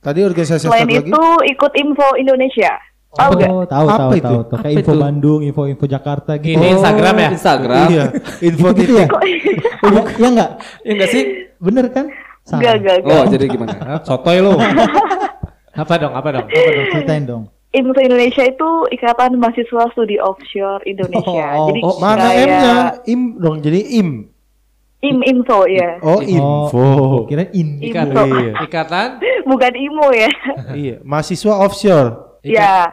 Tadi 0.01 0.19
organisasi 0.25 0.65
Selain 0.65 0.89
lagi? 0.89 1.07
itu 1.07 1.23
ikut 1.47 1.71
info 1.77 2.07
Indonesia. 2.17 2.73
Tahu? 3.11 3.31
Oh, 3.43 3.63
tahu 3.67 3.85
Apa 3.85 3.99
tahu 3.99 4.11
itu? 4.15 4.23
tahu 4.23 4.39
tahu. 4.47 4.59
Kayak 4.63 4.75
info 4.79 4.91
itu? 4.91 5.01
Bandung, 5.03 5.39
info 5.43 5.61
info 5.67 5.85
Jakarta 5.85 6.31
gitu. 6.39 6.57
Ini 6.57 6.67
Instagram 6.73 7.15
ya? 7.15 7.29
Instagram. 7.29 7.85
Iya, 7.85 8.05
info 8.49 8.67
gitu 8.73 8.93
ya? 8.97 9.07
Oh, 9.07 9.21
iya, 9.21 10.01
iya 10.17 10.27
enggak? 10.27 10.49
Ya 10.87 10.91
enggak 10.95 11.09
sih? 11.11 11.23
Bener 11.59 11.85
kan? 11.91 12.05
Enggak, 12.49 12.73
enggak, 12.81 12.95
enggak. 13.03 13.13
Oh, 13.13 13.25
jadi 13.29 13.45
gimana? 13.45 13.73
Sotoy 14.01 14.37
lu. 14.41 14.55
apa 15.81 15.93
dong? 15.99 16.13
Apa 16.17 16.29
dong? 16.33 16.45
Apa 16.49 16.69
dong? 16.71 16.87
Ceritain 16.89 17.23
dong. 17.27 17.43
Info 17.71 17.95
Indonesia 17.95 18.43
itu 18.43 18.69
Ikatan 18.89 19.37
Mahasiswa 19.37 19.83
Studi 19.91 20.17
Offshore 20.17 20.83
Indonesia. 20.83 21.45
Oh, 21.55 21.69
Jadi 21.69 21.79
Oh, 21.83 21.95
mana 21.99 22.25
kayak 22.25 22.47
M-nya? 22.49 22.75
Im 23.05 23.21
dong, 23.37 23.55
jadi 23.61 23.79
im. 24.01 24.30
Im 25.01 25.17
info 25.21 25.65
ya. 25.65 25.97
Oh, 25.99 26.21
info. 26.21 26.77
Oh, 26.77 27.25
kira 27.25 27.49
in. 27.51 27.81
Ikat, 27.81 28.05
Info. 28.07 28.21
Iya. 28.27 28.53
ikatan 28.61 29.09
Bukan 29.43 29.73
IMO 29.73 30.07
ya. 30.11 30.29
iya, 30.71 30.95
mahasiswa 31.01 31.57
offshore. 31.57 32.37
ya. 32.41 32.89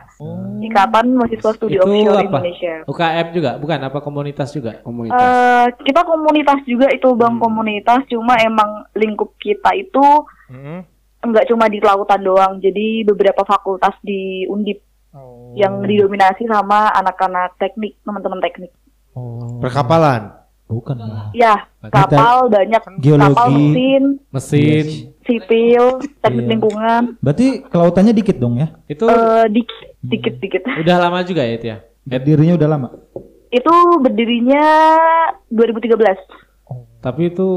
Ikatan 0.59 1.15
Mahasiswa 1.15 1.53
Studi 1.53 1.77
itu 1.77 1.81
Offshore 1.81 2.19
apa? 2.19 2.41
Indonesia. 2.41 2.75
UKM 2.85 3.27
juga, 3.31 3.51
bukan 3.57 3.79
apa 3.83 3.99
komunitas 3.99 4.49
juga? 4.51 4.81
Komunitas. 4.81 5.17
Eh, 5.17 5.67
kita 5.83 6.01
komunitas 6.03 6.61
juga 6.65 6.89
itu 6.89 7.09
bang 7.15 7.33
Hmm. 7.33 7.43
komunitas 7.43 8.01
cuma 8.07 8.37
emang 8.39 8.69
lingkup 8.93 9.33
kita 9.37 9.73
itu 9.73 10.05
enggak 11.19 11.45
cuma 11.47 11.67
di 11.67 11.77
kelautan 11.77 12.21
doang 12.21 12.53
jadi 12.57 13.05
beberapa 13.05 13.43
fakultas 13.43 13.93
di 14.01 14.47
Undip 14.47 14.81
Oh. 15.09 15.53
yang 15.55 15.81
didominasi 15.81 16.45
sama 16.45 16.93
anak-anak 16.93 17.57
teknik 17.57 17.97
teman-teman 18.03 18.39
teknik 18.39 18.71
Oh. 19.13 19.59
Perkapalan. 19.59 20.38
Bukan 20.69 20.97
lah. 20.97 21.33
ya 21.33 21.65
kapal 21.83 22.47
banyak 22.47 22.83
Geologi. 22.99 23.33
kapal 23.33 23.49
mesin 23.51 24.03
Mesin. 24.29 24.85
sipil 25.23 25.85
teknik 26.19 26.37
Iya. 26.39 26.51
lingkungan 26.51 27.03
Berarti 27.19 27.47
kelautannya 27.63 28.13
dikit 28.13 28.37
dong 28.37 28.57
ya? 28.57 28.77
Itu 28.85 29.05
eh 29.05 29.49
dikit 29.49 29.89
dikit 30.03 30.35
dikit 30.39 30.63
udah 30.69 30.97
lama 30.99 31.21
juga 31.23 31.41
ya 31.41 31.55
itu 31.55 31.67
ya? 31.67 31.79
Berdirinya 32.03 32.55
udah 32.55 32.69
lama. 32.69 32.89
Itu 33.49 33.73
berdirinya 33.99 34.65
2013. 35.49 36.21
Tapi 36.99 37.23
itu 37.27 37.49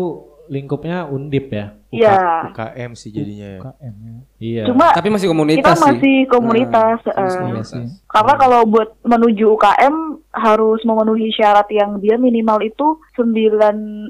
lingkupnya 0.47 1.03
undip 1.05 1.47
ya. 1.47 1.75
Iya. 1.89 2.47
UKM 2.49 2.91
sih 2.93 3.09
jadinya 3.09 3.47
ya. 3.49 3.59
UKM 3.59 3.95
ya. 3.97 4.13
Iya. 4.37 4.63
Cuma 4.67 4.87
Tapi 4.91 5.07
masih 5.09 5.25
kita 5.25 5.33
komunitas 5.33 5.75
sih. 5.75 5.85
masih 5.85 6.15
komunitas. 6.27 6.99
Nah, 7.01 7.11
eh. 7.11 7.15
masih 7.17 7.27
Iya 7.29 7.41
komunitas. 7.41 7.67
sih. 7.67 7.85
Karena 8.07 8.33
kalau 8.37 8.59
buat 8.65 8.89
menuju 9.01 9.45
UKM 9.49 9.95
harus 10.33 10.79
memenuhi 10.81 11.29
syarat 11.29 11.67
yang 11.69 11.97
dia 11.97 12.15
minimal 12.15 12.59
itu 12.61 12.87
9 13.13 13.31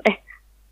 eh 0.01 0.17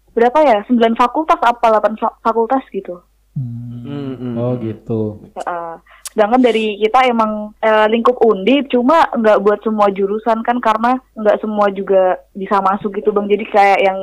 berapa 0.10 0.40
ya? 0.42 0.58
9 0.64 0.76
fakultas 0.96 1.40
apa 1.40 1.66
8 1.72 1.96
fa- 1.96 2.18
fakultas 2.20 2.62
gitu. 2.70 3.02
Hmm. 3.34 4.36
Oh 4.36 4.54
gitu. 4.58 5.24
Heeh. 5.36 5.74
sedangkan 6.10 6.42
dari 6.42 6.74
kita 6.76 7.06
emang 7.06 7.54
eh, 7.56 7.86
lingkup 7.88 8.18
undip 8.20 8.66
cuma 8.68 9.06
nggak 9.14 9.40
buat 9.40 9.62
semua 9.62 9.88
jurusan 9.88 10.42
kan 10.42 10.58
karena 10.58 10.98
nggak 11.14 11.38
semua 11.38 11.70
juga 11.70 12.18
bisa 12.34 12.58
masuk 12.60 12.98
gitu 12.98 13.14
bang 13.14 13.30
jadi 13.30 13.46
kayak 13.46 13.80
yang 13.80 14.00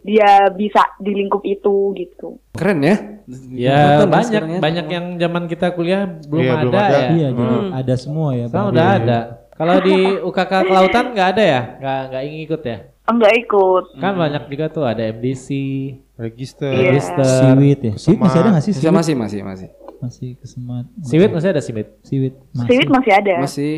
dia 0.00 0.30
bisa 0.48 0.78
di 0.96 1.10
lingkup 1.12 1.42
itu 1.42 1.90
gitu 1.92 2.38
Keren 2.54 2.80
ya. 2.80 2.96
Ya 3.50 3.98
Betul, 3.98 4.08
banyak 4.08 4.42
ya. 4.46 4.58
banyak 4.58 4.86
yang 4.88 5.06
zaman 5.18 5.44
kita 5.46 5.66
kuliah 5.70 6.06
belum 6.22 6.38
Iya, 6.40 6.52
ada, 6.52 6.62
belum 6.62 6.74
ada. 6.76 6.86
ya. 6.96 7.08
Iya, 7.10 7.28
jadi 7.32 7.56
Hmm. 7.58 7.70
ada 7.74 7.94
semua 7.96 8.28
ya. 8.32 8.46
Sekarang 8.46 8.54
Bang. 8.62 8.72
udah 8.72 8.86
ada. 8.88 9.18
Kalau 9.60 9.76
di 9.84 9.96
UKK 10.24 10.52
Kelautan 10.64 11.04
nggak 11.12 11.28
ada 11.36 11.42
ya? 11.44 11.60
Nggak 11.76 12.00
nggak 12.08 12.22
ingin 12.24 12.40
ikut 12.48 12.62
ya? 12.64 12.78
enggak 13.10 13.32
ikut 13.42 13.84
Kan 13.98 14.14
banyak 14.14 14.42
juga 14.46 14.64
tuh 14.70 14.84
ada 14.86 15.02
MDC, 15.02 15.48
Register. 16.14 16.72
Iya. 16.72 16.88
Register. 16.94 17.28
Siwit 17.28 17.80
ya. 17.84 17.92
Siwit 18.00 18.18
masih 18.22 18.38
ada 18.40 18.48
nggak 18.56 18.64
sih? 18.64 18.72
Masih 18.72 18.80
Siwit? 18.80 18.94
masih 18.96 19.14
masih 19.18 19.40
masih. 19.44 19.68
Masih 20.00 20.28
kesemat. 20.40 20.84
Siwit 21.04 21.28
masih 21.28 21.48
ada 21.52 21.60
Siwit. 21.60 21.88
Siwit. 22.00 22.34
Masih. 22.56 22.68
Siwit 22.72 22.88
masih 22.88 23.12
ada 23.12 23.32
Masih. 23.44 23.74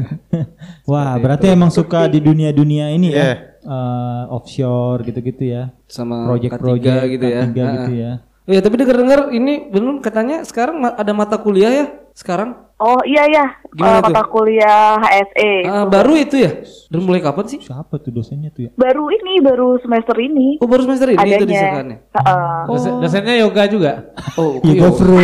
Wah, 0.90 1.12
berarti 1.20 1.52
emang 1.52 1.68
suka 1.68 2.08
di 2.08 2.24
dunia-dunia 2.24 2.88
ini 2.88 3.12
Iya. 3.12 3.20
ya. 3.20 3.32
Eh, 3.60 4.22
offshore 4.32 5.04
gitu-gitu 5.04 5.44
ya. 5.44 5.76
Sama 5.84 6.24
Project-project 6.24 7.04
K3 7.04 7.12
gitu 7.12 7.26
ya. 7.28 7.42
K3 7.44 7.52
gitu 7.52 7.92
ah. 7.92 8.00
ya. 8.00 8.12
Oh 8.48 8.52
ya, 8.56 8.60
tapi 8.64 8.74
dengar-dengar 8.80 9.20
ini 9.36 9.68
benar 9.68 10.00
katanya 10.00 10.40
sekarang 10.48 10.80
ada 10.80 11.12
mata 11.12 11.36
kuliah 11.36 11.68
ya 11.68 11.86
sekarang. 12.20 12.50
oh 12.78 13.00
iya 13.02 13.24
ya 13.26 13.44
Gimana 13.70 13.96
eh, 13.96 14.02
mata 14.02 14.22
kuliah 14.24 14.96
HSE 14.98 15.52
Ah, 15.62 15.84
baru 15.84 16.12
itu 16.14 16.36
ya? 16.38 16.52
Dan 16.86 17.00
mulai 17.02 17.18
kapan 17.18 17.44
sih? 17.46 17.60
Siapa 17.60 17.96
tuh 17.96 18.10
dosennya 18.10 18.50
tuh 18.50 18.62
ya? 18.62 18.70
baru 18.74 19.08
ini 19.08 19.40
baru 19.40 19.76
semester 19.78 20.16
ini 20.16 20.56
Oh 20.58 20.66
baru 20.66 20.84
semester 20.84 21.08
ini 21.08 21.16
itu 21.18 21.24
adanya 21.38 21.48
disahkannya. 21.50 21.96
Heeh. 22.10 22.56
Dosen- 22.66 22.96
Dosennya 22.98 23.34
yoga 23.38 23.62
juga. 23.66 23.92
Oh, 24.34 24.60
Yoga 24.60 24.72
iya. 24.86 24.88
Pro. 24.90 25.20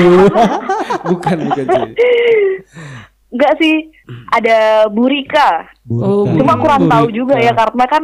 bukan 1.11 1.37
bukan 1.45 1.65
cuy. 1.67 1.91
enggak 3.29 3.53
sih 3.57 3.75
ada 4.31 4.57
Burika 4.89 5.67
Oh, 5.87 6.25
Bukan. 6.25 6.39
cuma 6.39 6.55
kurang 6.57 6.83
Burika. 6.83 6.95
tahu 6.95 7.07
juga 7.11 7.37
ya 7.37 7.53
karena 7.53 7.85
kan 7.87 8.03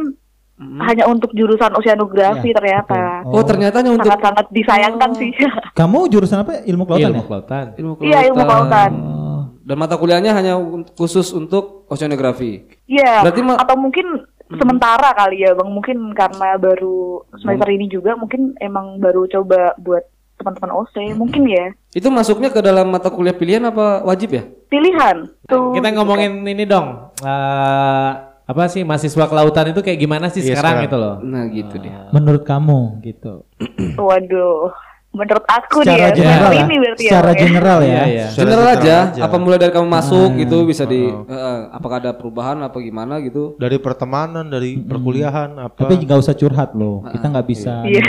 hanya 0.81 1.03
untuk 1.05 1.31
jurusan 1.31 1.71
oceanografi 1.73 2.49
Ya, 2.49 2.55
ternyata 2.55 3.21
Oh, 3.25 3.41
ternyata 3.41 3.79
hanya 3.79 3.91
untuk 3.91 4.07
sangat-sangat 4.07 4.45
disayangkan 4.49 5.09
sih 5.15 5.31
Kamu 5.79 6.07
jurusan 6.07 6.41
apa? 6.41 6.61
Ilmu 6.61 6.83
kelautan 6.83 7.09
Ilmu 7.09 7.17
ya? 7.17 7.27
kelautan. 7.27 7.65
ilmu 7.75 7.91
iya 8.01 8.19
ilmu 8.25 8.41
kelautan 8.41 8.91
Oh. 8.93 9.23
Dan 9.63 9.79
mata 9.79 9.95
kuliahnya 9.95 10.31
hanya 10.31 10.59
khusus 10.91 11.31
untuk 11.31 11.87
oceanografi. 11.87 12.67
Iya, 12.83 13.23
Berarti 13.23 13.39
atau 13.47 13.75
mungkin 13.79 14.05
sementara 14.51 15.15
kali 15.15 15.39
ya 15.39 15.55
bang, 15.55 15.69
mungkin 15.71 16.11
karena 16.11 16.59
baru 16.59 17.23
semester 17.33 17.71
ini 17.71 17.87
juga, 17.87 18.13
mungkin 18.13 18.59
emang 18.59 18.99
baru 18.99 19.23
coba 19.25 19.71
buat 19.79 20.03
teman-teman 20.35 20.71
OC, 20.75 21.15
mungkin 21.15 21.47
ya 21.47 21.71
Itu 21.89 22.11
masuknya 22.11 22.49
ke 22.49 22.59
dalam 22.59 22.91
mata 22.91 23.07
kuliah 23.07 23.31
pilihan 23.31 23.63
apa 23.63 24.03
wajib 24.03 24.35
ya? 24.35 24.43
pilihan. 24.67 25.31
Tuh. 25.47 25.71
Kita 25.71 25.87
ngomongin 25.91 26.43
ini 26.43 26.65
dong. 26.65 27.15
eh, 27.23 28.11
apa 28.43 28.67
sih 28.67 28.83
mahasiswa 28.83 29.25
kelautan 29.25 29.71
itu 29.71 29.79
kayak 29.79 29.97
gimana 29.97 30.27
sih 30.27 30.39
Iya, 30.39 30.53
sekarang 30.53 30.83
sekarang. 30.83 30.85
gitu 30.85 30.97
loh? 30.97 31.15
Nah, 31.23 31.43
gitu 31.47 31.75
dia. 31.77 32.11
Menurut 32.11 32.43
kamu 32.43 32.79
gitu. 33.01 33.47
Waduh, 33.97 34.67
menurut 35.09 35.45
aku 35.45 35.79
Secara 35.79 35.93
nih 35.93 36.01
ya, 36.01 36.09
general 36.11 36.51
ya. 36.51 36.63
ini 36.63 36.75
berarti 36.75 37.03
Secara 37.03 37.23
ya. 37.23 37.31
Ya. 37.31 37.39
general 37.39 37.79
ya. 37.79 37.87
Iya, 37.87 38.03
iya. 38.03 38.25
Secara 38.25 38.43
General 38.43 38.65
general 38.65 38.83
aja, 38.83 38.97
aja. 39.07 39.21
apa 39.23 39.35
mulai 39.37 39.57
dari 39.57 39.71
kamu 39.71 39.87
masuk 39.87 40.29
gitu 40.35 40.57
bisa 40.65 40.83
di 40.83 41.01
eh, 41.05 41.15
eh, 41.29 41.59
apakah 41.69 41.97
ada 41.97 42.11
perubahan 42.11 42.57
apa 42.59 42.77
gimana 42.77 43.13
gitu? 43.19 43.55
Dari 43.55 43.77
pertemanan, 43.77 44.45
dari 44.45 44.75
perkuliahan 44.75 45.49
apa. 45.61 45.79
Tapi 45.79 46.03
nggak 46.03 46.19
usah 46.19 46.33
curhat 46.33 46.73
loh. 46.73 47.05
Kita 47.05 47.25
nggak 47.29 47.47
bisa 47.47 47.73
Iya. 47.85 48.03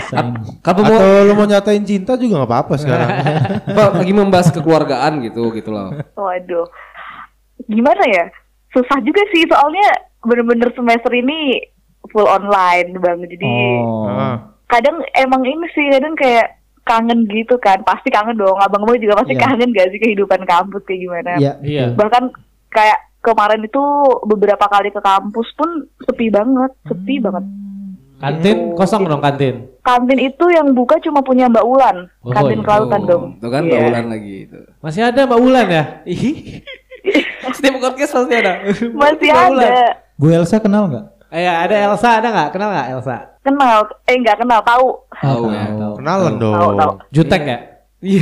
Kamu 0.58 0.80
mau 0.80 0.96
Atau 0.96 1.22
lu 1.22 1.32
mau 1.34 1.46
nyatain 1.46 1.84
cinta 1.84 2.16
juga 2.16 2.40
nggak 2.40 2.50
apa-apa 2.50 2.74
sekarang. 2.74 3.08
apa, 3.70 3.82
lagi 3.94 4.10
membahas 4.10 4.48
kekeluargaan 4.50 5.22
gitu 5.22 5.52
gitu 5.52 5.70
loh. 5.70 5.94
Waduh, 6.12 6.66
gimana 7.64 8.02
ya? 8.08 8.24
Susah 8.72 8.98
juga 8.98 9.22
sih, 9.30 9.46
soalnya 9.46 9.86
bener-bener 10.24 10.72
semester 10.72 11.10
ini 11.10 11.60
full 12.06 12.24
online 12.24 12.92
bang, 12.94 13.18
jadi 13.22 13.48
Oh. 13.78 14.04
Ah. 14.06 14.36
kadang 14.66 14.96
emang 15.14 15.40
ini 15.42 15.66
sih 15.70 15.88
kadang 15.88 16.12
kayak 16.14 16.56
kangen 16.82 17.24
gitu 17.26 17.56
kan 17.56 17.80
pasti 17.80 18.08
kangen 18.08 18.34
dong 18.34 18.56
abang 18.56 18.82
abang 18.82 18.98
juga 18.98 19.16
pasti 19.16 19.32
Iya. 19.32 19.40
kangen 19.42 19.70
gak 19.70 19.88
sih 19.88 19.98
kehidupan 19.98 20.42
kampus 20.42 20.84
kayak 20.84 21.00
gimana 21.00 21.32
Iya. 21.34 21.52
Iya. 21.60 21.84
bahkan 21.92 22.28
kayak 22.68 22.98
kemarin 23.20 23.62
itu 23.62 23.80
beberapa 24.22 24.60
kali 24.62 24.88
ke 24.88 25.00
kampus 25.00 25.48
pun 25.54 25.68
sepi 26.02 26.28
banget 26.28 26.72
sepi 26.84 27.16
Hmm. 27.16 27.24
banget 27.24 27.44
Kantin 28.14 28.72
kosong 28.72 29.04
dong 29.04 29.20
kantin. 29.20 29.68
kantin 29.80 30.16
itu 30.18 30.44
yang 30.48 30.72
buka 30.72 30.96
cuma 30.98 31.20
punya 31.20 31.44
mbak 31.44 31.60
Ulan 31.62 32.08
Oh, 32.20 32.28
kantin 32.30 32.58
iya. 32.58 32.64
kelautan 32.64 33.02
dong 33.04 33.24
Tuh 33.38 33.48
kan 33.48 33.62
Iya. 33.62 33.72
baulan 33.74 34.06
lagi 34.10 34.34
itu. 34.44 34.60
Masih 34.78 35.02
ada 35.02 35.20
Mbak 35.24 35.40
Ulan 35.40 35.66
ya? 35.68 35.84
Setiap 37.50 37.74
podcast 37.82 38.12
pasti 38.12 38.34
ada. 38.34 38.52
masih 38.92 39.28
Mbak 39.28 39.50
Ulan. 39.50 39.72
Bu 40.14 40.30
Elsa 40.30 40.58
kenal 40.58 40.86
nggak? 40.86 41.06
Eh, 41.28 41.42
ya, 41.42 41.60
ada 41.60 41.74
Elsa 41.74 42.08
ada 42.16 42.28
nggak? 42.28 42.48
Kenal 42.50 42.68
nggak 42.70 42.88
Elsa? 42.92 43.16
kenal 43.44 43.76
eh 44.04 44.16
nggak 44.16 44.38
kenal 44.40 44.60
tahu 44.62 44.88
Tahu 45.14 45.42
ya. 45.48 45.68
tahu. 45.70 45.94
Kenalan 46.00 46.34
dong. 46.38 46.54
tahu 46.54 46.70
tahu 46.74 46.92
Jutek 47.10 47.42
ya? 47.44 47.58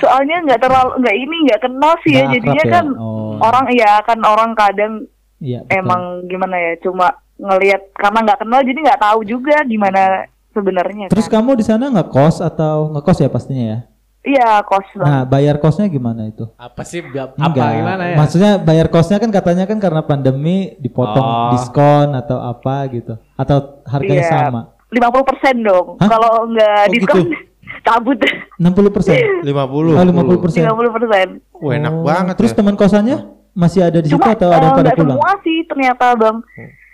soalnya 0.00 0.36
nggak 0.40 0.60
terlalu 0.60 0.90
nggak 0.98 1.16
ini 1.16 1.36
nggak 1.44 1.60
kenal 1.60 1.92
sih 2.00 2.12
ya 2.14 2.24
jadinya 2.28 2.54
akrab 2.56 2.66
ya? 2.66 2.72
kan 2.72 2.86
Oh. 2.96 3.36
orang 3.38 3.66
iya 3.68 3.92
kan 4.00 4.18
orang 4.22 4.50
kadang 4.54 4.92
Iya. 5.38 5.60
betul. 5.62 5.76
emang 5.76 6.02
gimana 6.26 6.56
ya 6.56 6.72
cuma 6.80 7.06
ngelihat 7.36 7.82
karena 7.92 8.18
nggak 8.22 8.40
kenal 8.40 8.60
jadi 8.60 8.78
nggak 8.78 9.00
tahu 9.00 9.20
juga 9.24 9.56
gimana 9.64 10.02
sebenarnya 10.50 11.06
Terus 11.08 11.26
kan. 11.26 11.40
kamu 11.40 11.50
di 11.54 11.64
sana 11.64 11.88
ngekos 11.88 12.38
atau 12.40 12.90
ngekos 12.90 13.18
ya 13.18 13.28
pastinya 13.28 13.64
ya? 13.66 13.78
Iya 14.20 14.60
kos 14.60 14.84
bang 14.92 15.06
Nah, 15.06 15.22
bayar 15.24 15.56
kosnya 15.56 15.86
gimana 15.86 16.26
itu? 16.26 16.44
Apa 16.54 16.82
sih? 16.82 17.00
Apa 17.00 17.32
Enggak. 17.36 17.72
gimana 17.74 18.04
ya? 18.04 18.16
Maksudnya 18.16 18.50
bayar 18.56 18.86
kosnya 18.88 19.16
kan 19.16 19.30
katanya 19.30 19.64
kan 19.64 19.78
karena 19.78 20.02
pandemi 20.02 20.76
dipotong 20.76 21.22
Oh. 21.22 21.50
diskon 21.52 22.12
atau 22.12 22.36
apa 22.38 22.84
gitu. 22.90 23.16
Atau 23.34 23.80
harganya 23.84 24.20
Iya. 24.20 24.32
sama. 24.44 24.60
50% 24.90 25.56
dong 25.60 25.96
Hah? 25.96 26.08
kalau 26.10 26.50
nggak 26.50 26.80
Oh, 26.82 26.92
diskon 26.92 27.24
gitu? 27.24 27.36
cabut 27.86 28.18
60 28.58 28.90
persen. 28.90 29.16
50. 29.40 29.94
Oh, 29.94 30.04
50 30.04 30.36
persen. 30.38 30.62
50 30.64 30.90
persen 30.90 31.26
Wah, 31.56 31.72
enak 31.72 31.94
banget 32.02 32.34
Terus 32.36 32.52
ya. 32.52 32.56
teman 32.58 32.74
kosannya 32.74 33.16
masih 33.50 33.80
ada 33.82 33.98
di 33.98 34.06
situ 34.06 34.14
cuma 34.14 34.30
atau 34.30 34.46
ada 34.48 34.62
yang 34.62 34.78
pada 34.78 34.90
pulang? 34.94 35.18
semua 35.18 35.32
sih 35.42 35.58
ternyata 35.66 36.14
bang 36.14 36.36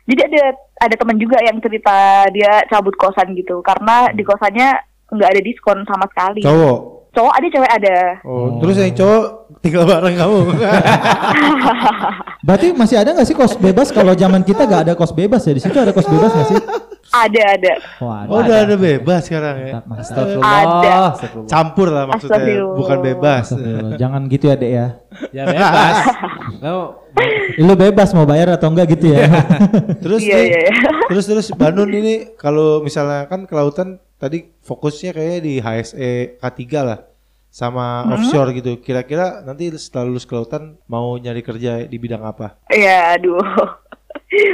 jadi 0.04 0.20
ada 0.24 0.42
ada 0.80 0.94
teman 0.94 1.16
juga 1.16 1.36
yang 1.38 1.60
cerita 1.60 1.96
dia 2.30 2.64
cabut 2.66 2.96
kosan 2.96 3.34
gitu 3.34 3.60
karena 3.60 4.08
di 4.10 4.22
kosannya 4.22 4.72
nggak 5.06 5.30
ada 5.30 5.40
diskon 5.40 5.84
sama 5.84 6.08
sekali 6.08 6.40
Cowok. 6.40 6.95
Cowok 7.16 7.32
ada 7.32 7.46
cewek 7.48 7.72
ada 7.72 7.96
Oh, 8.28 8.60
terus 8.60 8.76
yang 8.76 8.92
cowok 8.92 9.24
tinggal 9.64 9.88
bareng 9.88 10.14
kamu. 10.14 10.38
Berarti 12.46 12.66
masih 12.76 12.96
ada 13.00 13.10
nggak 13.16 13.26
sih 13.26 13.34
kos 13.34 13.56
bebas? 13.56 13.88
Kalau 13.90 14.12
zaman 14.12 14.44
kita 14.44 14.68
nggak 14.68 14.82
ada 14.86 14.92
kos 14.94 15.16
bebas 15.16 15.42
ya. 15.48 15.56
Di 15.56 15.62
situ 15.64 15.74
ada 15.80 15.90
kos 15.90 16.06
bebas 16.06 16.30
nggak 16.30 16.48
sih? 16.52 16.60
ada 17.06 17.42
ada 17.54 17.72
oh, 18.02 18.42
udah 18.42 18.66
ada 18.66 18.76
bebas 18.76 19.24
sekarang 19.30 19.56
ya. 19.62 19.72
Astagfirullah. 19.80 20.52
Ada. 20.52 20.94
Campur 21.46 21.88
lah 21.88 22.04
maksudnya, 22.10 22.36
Astagfirullah. 22.36 22.76
bukan 22.76 22.98
bebas. 23.00 23.44
Astagfirullah. 23.46 23.96
Jangan 23.96 24.20
gitu 24.28 24.44
ya, 24.50 24.54
Dek 24.58 24.70
ya. 24.74 24.86
Ya 25.32 25.42
bebas. 25.48 25.96
Lu 27.66 27.72
bebas 27.72 28.08
mau 28.12 28.28
bayar 28.28 28.58
atau 28.58 28.68
enggak 28.68 28.98
gitu 28.98 29.16
ya. 29.16 29.24
Terus 30.04 30.20
Iya, 30.20 30.36
nih, 30.36 30.44
iya, 30.52 30.58
iya. 30.68 30.72
terus 31.08 31.24
terus 31.24 31.46
Bandung 31.56 31.88
ini 31.88 32.36
kalau 32.36 32.84
misalnya 32.84 33.24
kan 33.30 33.48
kelautan 33.48 33.96
tadi 34.16 34.38
fokusnya 34.60 35.10
kayaknya 35.12 35.40
di 35.40 35.54
HSE 35.58 36.10
K3 36.36 36.60
lah 36.78 37.00
sama 37.48 38.02
Hmm? 38.02 38.12
offshore 38.14 38.52
gitu. 38.52 38.76
Kira-kira 38.78 39.40
nanti 39.40 39.72
setelah 39.74 40.04
lulus 40.06 40.24
kelautan 40.24 40.76
mau 40.84 41.16
nyari 41.16 41.40
kerja 41.40 41.82
di 41.82 41.96
bidang 41.96 42.20
apa? 42.22 42.60
Iya, 42.68 43.16
aduh. 43.16 43.40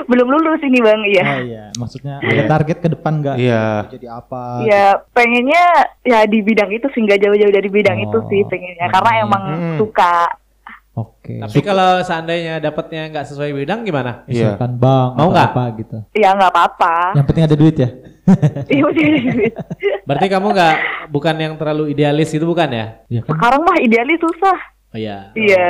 Belum 0.05 0.27
lulus 0.29 0.61
ini 0.61 0.79
bang, 0.79 1.01
iya. 1.09 1.25
Oh 1.25 1.41
iya, 1.41 1.65
maksudnya 1.75 2.19
ada 2.19 2.43
target 2.49 2.79
ke 2.79 2.89
depan 2.89 3.13
enggak? 3.17 3.37
Iya. 3.37 3.89
Jadi 3.89 4.07
apa? 4.07 4.43
Ya 4.63 4.85
pengennya 5.11 5.65
ya 6.03 6.23
di 6.25 6.39
bidang 6.41 6.69
itu 6.69 6.87
sih 6.89 7.01
nggak 7.01 7.19
jauh-jauh 7.21 7.51
dari 7.51 7.69
bidang 7.69 7.99
Oh. 7.99 8.05
itu 8.05 8.19
sih 8.29 8.41
pengennya 8.45 8.87
karena 8.89 9.11
emang 9.21 9.43
Hmm. 9.49 9.77
suka. 9.79 10.29
Oke. 10.93 11.41
Tapi 11.41 11.59
kalau 11.65 12.05
seandainya 12.05 12.61
dapatnya 12.61 13.09
nggak 13.09 13.25
sesuai 13.25 13.51
bidang 13.57 13.81
gimana? 13.81 14.29
Iya. 14.29 14.55
Misalkan 14.55 14.77
bang, 14.77 15.09
Mau 15.17 15.29
nggak? 15.33 15.49
apa 15.49 15.65
gitu. 15.75 15.99
Ya 16.13 16.29
nggak 16.33 16.51
apa-apa. 16.53 16.95
Yang 17.17 17.27
penting 17.27 17.45
ada 17.45 17.57
duit 17.57 17.77
ya. 17.77 17.89
Iya. 18.69 18.87
Berarti 20.07 20.27
kamu 20.29 20.47
nggak 20.51 20.75
bukan 21.11 21.35
yang 21.37 21.55
terlalu 21.57 21.91
idealis 21.91 22.31
itu 22.31 22.43
bukan 22.43 22.69
ya? 22.71 22.87
Iya 23.09 23.21
kan? 23.23 23.35
Sekarang 23.35 23.61
mah 23.63 23.79
idealis 23.79 24.19
susah. 24.19 24.59
Oh 24.93 24.99
iya. 24.99 25.33
Iya. 25.33 25.67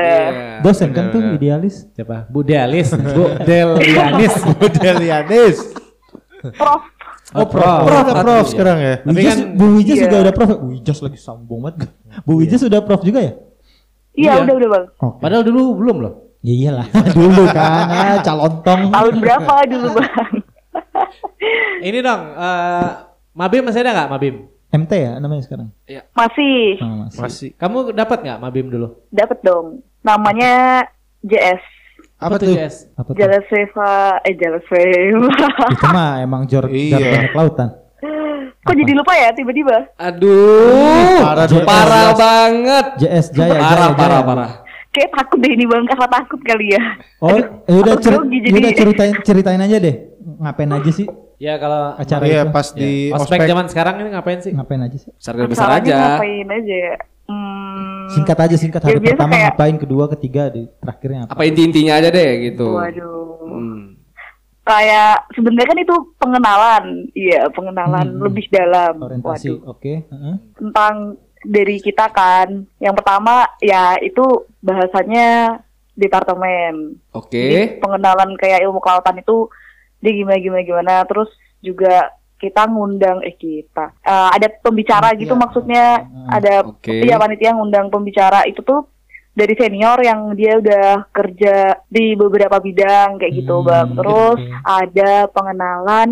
Dosen 0.61 0.90
kan 0.90 1.09
tuh 1.09 1.23
idealis. 1.32 1.87
Siapa? 1.92 2.26
Bu 2.32 2.42
Delis, 2.42 2.90
Bu 2.90 3.25
Delianis. 3.40 4.35
Bu 4.59 4.66
Delianis. 4.68 5.56
Prof. 6.52 6.82
Oh, 7.32 7.49
Prof. 7.49 7.87
Prof, 7.88 8.04
udah 8.04 8.16
prof 8.21 8.47
sekarang 8.50 8.76
ya. 8.76 8.94
Tapi 9.00 9.16
Wijas, 9.16 9.37
kan- 9.38 9.49
Bu 9.56 9.64
Wijas 9.73 9.97
Iya. 9.97 10.04
juga 10.04 10.16
udah 10.21 10.35
prof. 10.35 10.50
Wijas 10.68 10.99
lagi 11.00 11.16
sombong 11.16 11.61
banget. 11.64 11.88
Bu 12.26 12.32
Wijas 12.37 12.61
sudah 12.61 12.82
prof 12.82 13.00
juga 13.00 13.21
ya? 13.23 13.32
Iya, 14.12 14.44
udah 14.44 14.54
udah 14.54 14.68
bang. 14.68 14.85
Oke. 15.00 15.18
Padahal 15.23 15.40
dulu 15.40 15.80
belum 15.80 15.97
loh. 16.02 16.14
Ya 16.42 16.52
iyalah 16.52 16.87
dulu 17.16 17.47
kan 17.49 17.87
ah, 17.87 18.18
calon 18.21 18.61
tong. 18.61 18.90
Tahun 18.90 19.14
berapa 19.16 19.54
dulu 19.64 19.88
bang? 19.97 20.41
Ini 21.80 21.99
dong, 21.99 22.22
eh 22.32 22.88
Mabim 23.32 23.62
masih 23.64 23.80
ada 23.80 23.92
nggak 23.92 24.11
Mabim? 24.11 24.34
MT 24.72 24.92
ya 24.94 25.12
namanya 25.18 25.42
sekarang. 25.42 25.68
Masih 26.12 26.80
Oh, 26.80 26.96
masih. 27.04 27.18
Masih. 27.18 27.50
Kamu 27.54 27.92
dapat 27.92 28.18
nggak 28.20 28.38
Mabim 28.38 28.66
dulu? 28.66 28.88
dapat 29.08 29.38
dong. 29.40 29.84
Namanya 30.00 30.84
JS. 31.20 31.61
Apa 32.16 32.38
tuh? 32.38 32.54
Jess? 32.54 32.87
Apa 32.94 33.11
tuh? 33.11 33.18
Seva, 33.18 33.92
eh 34.22 34.34
Seva. 34.38 34.82
Itu 35.68 35.87
mah 35.88 36.22
emang 36.22 36.46
jor 36.46 36.70
Iya. 36.70 37.28
kelautan. 37.28 37.82
Kok 38.62 38.75
jadi 38.75 38.92
lupa 38.94 39.11
ya 39.12 39.34
tiba-tiba? 39.34 39.90
Aduh, 39.99 41.18
Parah, 41.18 41.50
parah, 41.50 42.14
2016. 42.14 42.14
banget. 42.16 42.87
JS 42.96 43.26
Jaya 43.32 43.50
parah, 43.52 43.58
Jaya 43.58 43.90
parah, 43.90 43.90
Jaya. 43.90 44.22
parah. 44.22 44.50
Kayak 44.88 45.11
takut 45.12 45.38
deh 45.40 45.50
ini 45.50 45.64
bang, 45.64 45.82
karena 45.82 46.06
takut 46.06 46.40
kali 46.40 46.66
ya. 46.70 46.82
Oh, 47.18 47.34
ya 47.34 47.75
udah 47.75 47.92
aku 47.92 48.02
ceri- 48.02 48.18
grogi 48.18 48.37
ya 48.37 48.42
jadi. 48.44 48.54
udah 48.54 48.72
ceritain 48.72 49.12
ceritain 49.20 49.61
aja 49.61 49.76
deh. 49.78 49.96
Ngapain 50.38 50.70
aja 50.70 50.90
sih 50.92 51.06
Ya 51.42 51.58
kalau 51.58 51.99
acara 51.99 52.22
Iya, 52.22 52.46
itu? 52.46 52.54
pas 52.54 52.68
di 52.70 53.11
ospek 53.11 53.34
ospek. 53.34 53.50
zaman 53.50 53.66
sekarang 53.66 53.94
ini 53.99 54.14
ngapain 54.14 54.38
sih? 54.38 54.54
Ngapain 54.54 54.78
aja 54.80 54.94
sih? 54.94 55.11
Sarga 55.18 55.50
besar 55.50 55.75
aja. 55.75 56.14
Ngapain 56.14 56.46
aja 56.46 56.76
ya? 56.87 56.94
Hmm, 57.26 58.06
Singkat 58.08 58.38
aja 58.40 58.56
singkat 58.56 58.78
Ya, 58.78 58.87
hari 58.87 58.99
biasa 59.00 59.11
pertama 59.12 59.32
kayak- 59.32 59.46
ngapain, 59.49 59.76
kedua, 59.76 60.04
ketiga, 60.08 60.42
di 60.49 60.70
terakhirnya 60.76 61.20
apa? 61.25 61.32
Apa 61.34 61.42
inti-intinya 61.42 61.92
aja 61.96 62.08
deh 62.11 62.30
gitu. 62.44 62.68
Waduh. 62.68 63.42
Hmm. 63.42 63.80
Kayak 64.62 65.26
sebenarnya 65.34 65.66
kan 65.66 65.78
itu 65.80 65.94
pengenalan, 66.16 66.84
iya 67.12 67.50
pengenalan 67.50 68.06
Hmm. 68.08 68.22
lebih 68.22 68.46
dalam. 68.49 68.94
Orientasi. 69.00 69.49
Waduh. 69.50 69.58
Oke, 69.66 69.92
heeh. 70.04 70.34
Tentang 70.54 70.94
dari 71.42 71.76
kita 71.80 72.06
kan, 72.08 72.49
yang 72.78 72.94
pertama 72.94 73.50
ya 73.58 73.99
itu 73.99 74.22
bahasanya 74.62 75.58
departemen. 75.99 77.02
Oke. 77.11 77.42
Jadi 77.42 77.82
pengenalan 77.82 78.30
kayak 78.37 78.62
ilmu 78.62 78.78
kelautan 78.78 79.18
itu 79.18 79.50
dia 80.02 80.12
gimana 80.12 80.37
gimana 80.37 80.62
gimana. 80.62 80.94
Terus 81.04 81.30
juga 81.59 82.11
kita 82.37 82.66
ngundang 82.66 83.23
eh 83.23 83.32
kita 83.32 83.94
Eh, 84.02 84.28
ada 84.35 84.50
pembicara 84.52 85.14
gitu 85.14 85.30
Panitia. 85.30 85.40
maksudnya 85.40 85.85
Hmm, 86.00 86.26
ada 86.28 86.54
oke. 86.66 86.90
iya 86.90 87.14
panitia 87.14 87.54
ngundang 87.54 87.87
pembicara 87.87 88.42
itu 88.44 88.59
tuh 88.61 88.90
dari 89.32 89.54
senior 89.54 89.97
yang 89.99 90.35
dia 90.35 90.59
udah 90.59 91.06
kerja 91.09 91.54
di 91.87 92.12
beberapa 92.12 92.59
bidang 92.59 93.16
kayak 93.16 93.32
gitu 93.32 93.56
Hmm, 93.56 93.64
bang. 93.64 93.88
Terus 93.94 94.38
oke. 94.42 94.50
ada 94.61 95.11
pengenalan 95.28 96.09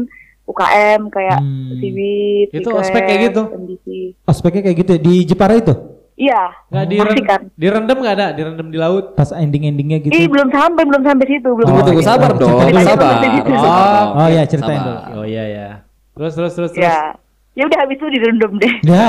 UKM 0.46 1.00
kayak 1.08 1.38
Hmm. 1.38 1.78
Siwit, 1.78 2.48
Itu 2.52 2.70
ospek 2.72 3.02
kayak 3.04 3.20
gitu? 3.28 3.42
MDC. 3.48 3.86
Ospeknya 4.24 4.62
kayak 4.64 4.78
gitu 4.78 4.90
ya, 4.92 5.00
di 5.00 5.14
Jepara 5.24 5.54
itu? 5.54 5.74
Iya. 6.20 6.42
Nggak 6.68 6.84
Pasti 6.84 6.92
direndam, 6.92 7.24
kan. 7.24 7.40
direndam 7.56 7.96
nggak 7.96 8.14
ada, 8.14 8.26
direndam 8.30 8.68
di 8.68 8.76
laut. 8.76 9.16
Pas 9.16 9.32
ending-endingnya 9.32 9.98
gitu. 10.00 10.12
Ih 10.12 10.28
belum 10.28 10.52
sampai 10.52 10.84
belum 10.84 11.00
sampai 11.00 11.24
situ 11.26 11.48
belum. 11.48 11.64
Tunggu, 11.64 11.80
Oh, 11.80 11.86
tunggu, 11.86 12.00
iya. 12.00 12.08
sabar 12.12 12.30
dong, 12.36 12.52
dulu. 12.52 12.80
sabar. 12.84 13.12
Oh, 13.16 14.04
Oh 14.14 14.28
iya, 14.28 14.42
ceritain 14.44 14.76
sabar. 14.76 14.84
dulu. 14.84 15.00
Oh 15.16 15.24
iya 15.24 15.44
ya. 15.48 15.68
Terus 16.12 16.32
terus 16.36 16.52
terus 16.54 16.70
terus. 16.70 16.84
Ya. 16.84 17.16
Ya 17.50 17.66
udah 17.66 17.78
habis 17.82 17.96
itu 17.96 18.06
direndam 18.06 18.52
deh. 18.56 18.72
Ya, 18.86 19.08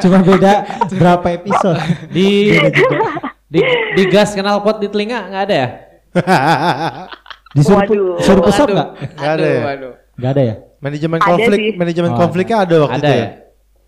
cuma 0.00 0.18
beda 0.20 0.52
berapa 0.90 1.26
episode. 1.30 1.78
Di 2.08 2.56
di, 3.46 3.60
di 3.94 4.02
gas 4.08 4.32
knalpot 4.32 4.80
di 4.80 4.88
telinga 4.88 5.28
nggak 5.28 5.42
ada 5.44 5.54
ya? 5.54 5.68
Disuruh 7.52 7.78
Waduh. 7.80 8.18
suruh 8.18 8.42
pesok 8.42 8.66
Waduh. 8.66 8.74
nggak? 8.74 8.88
Nggak 9.14 9.30
ada 9.30 9.46
ya? 9.46 9.60
Nggak 10.14 10.30
ada 10.30 10.42
ya? 10.42 10.54
Manajemen 10.80 11.18
konflik, 11.18 11.60
manajemen 11.74 12.10
Oh, 12.10 12.18
konfliknya 12.18 12.56
ada 12.60 12.76
waktu 12.82 12.94
Ada 12.94 13.06
itu 13.06 13.12
ya? 13.12 13.16
ya? 13.16 13.28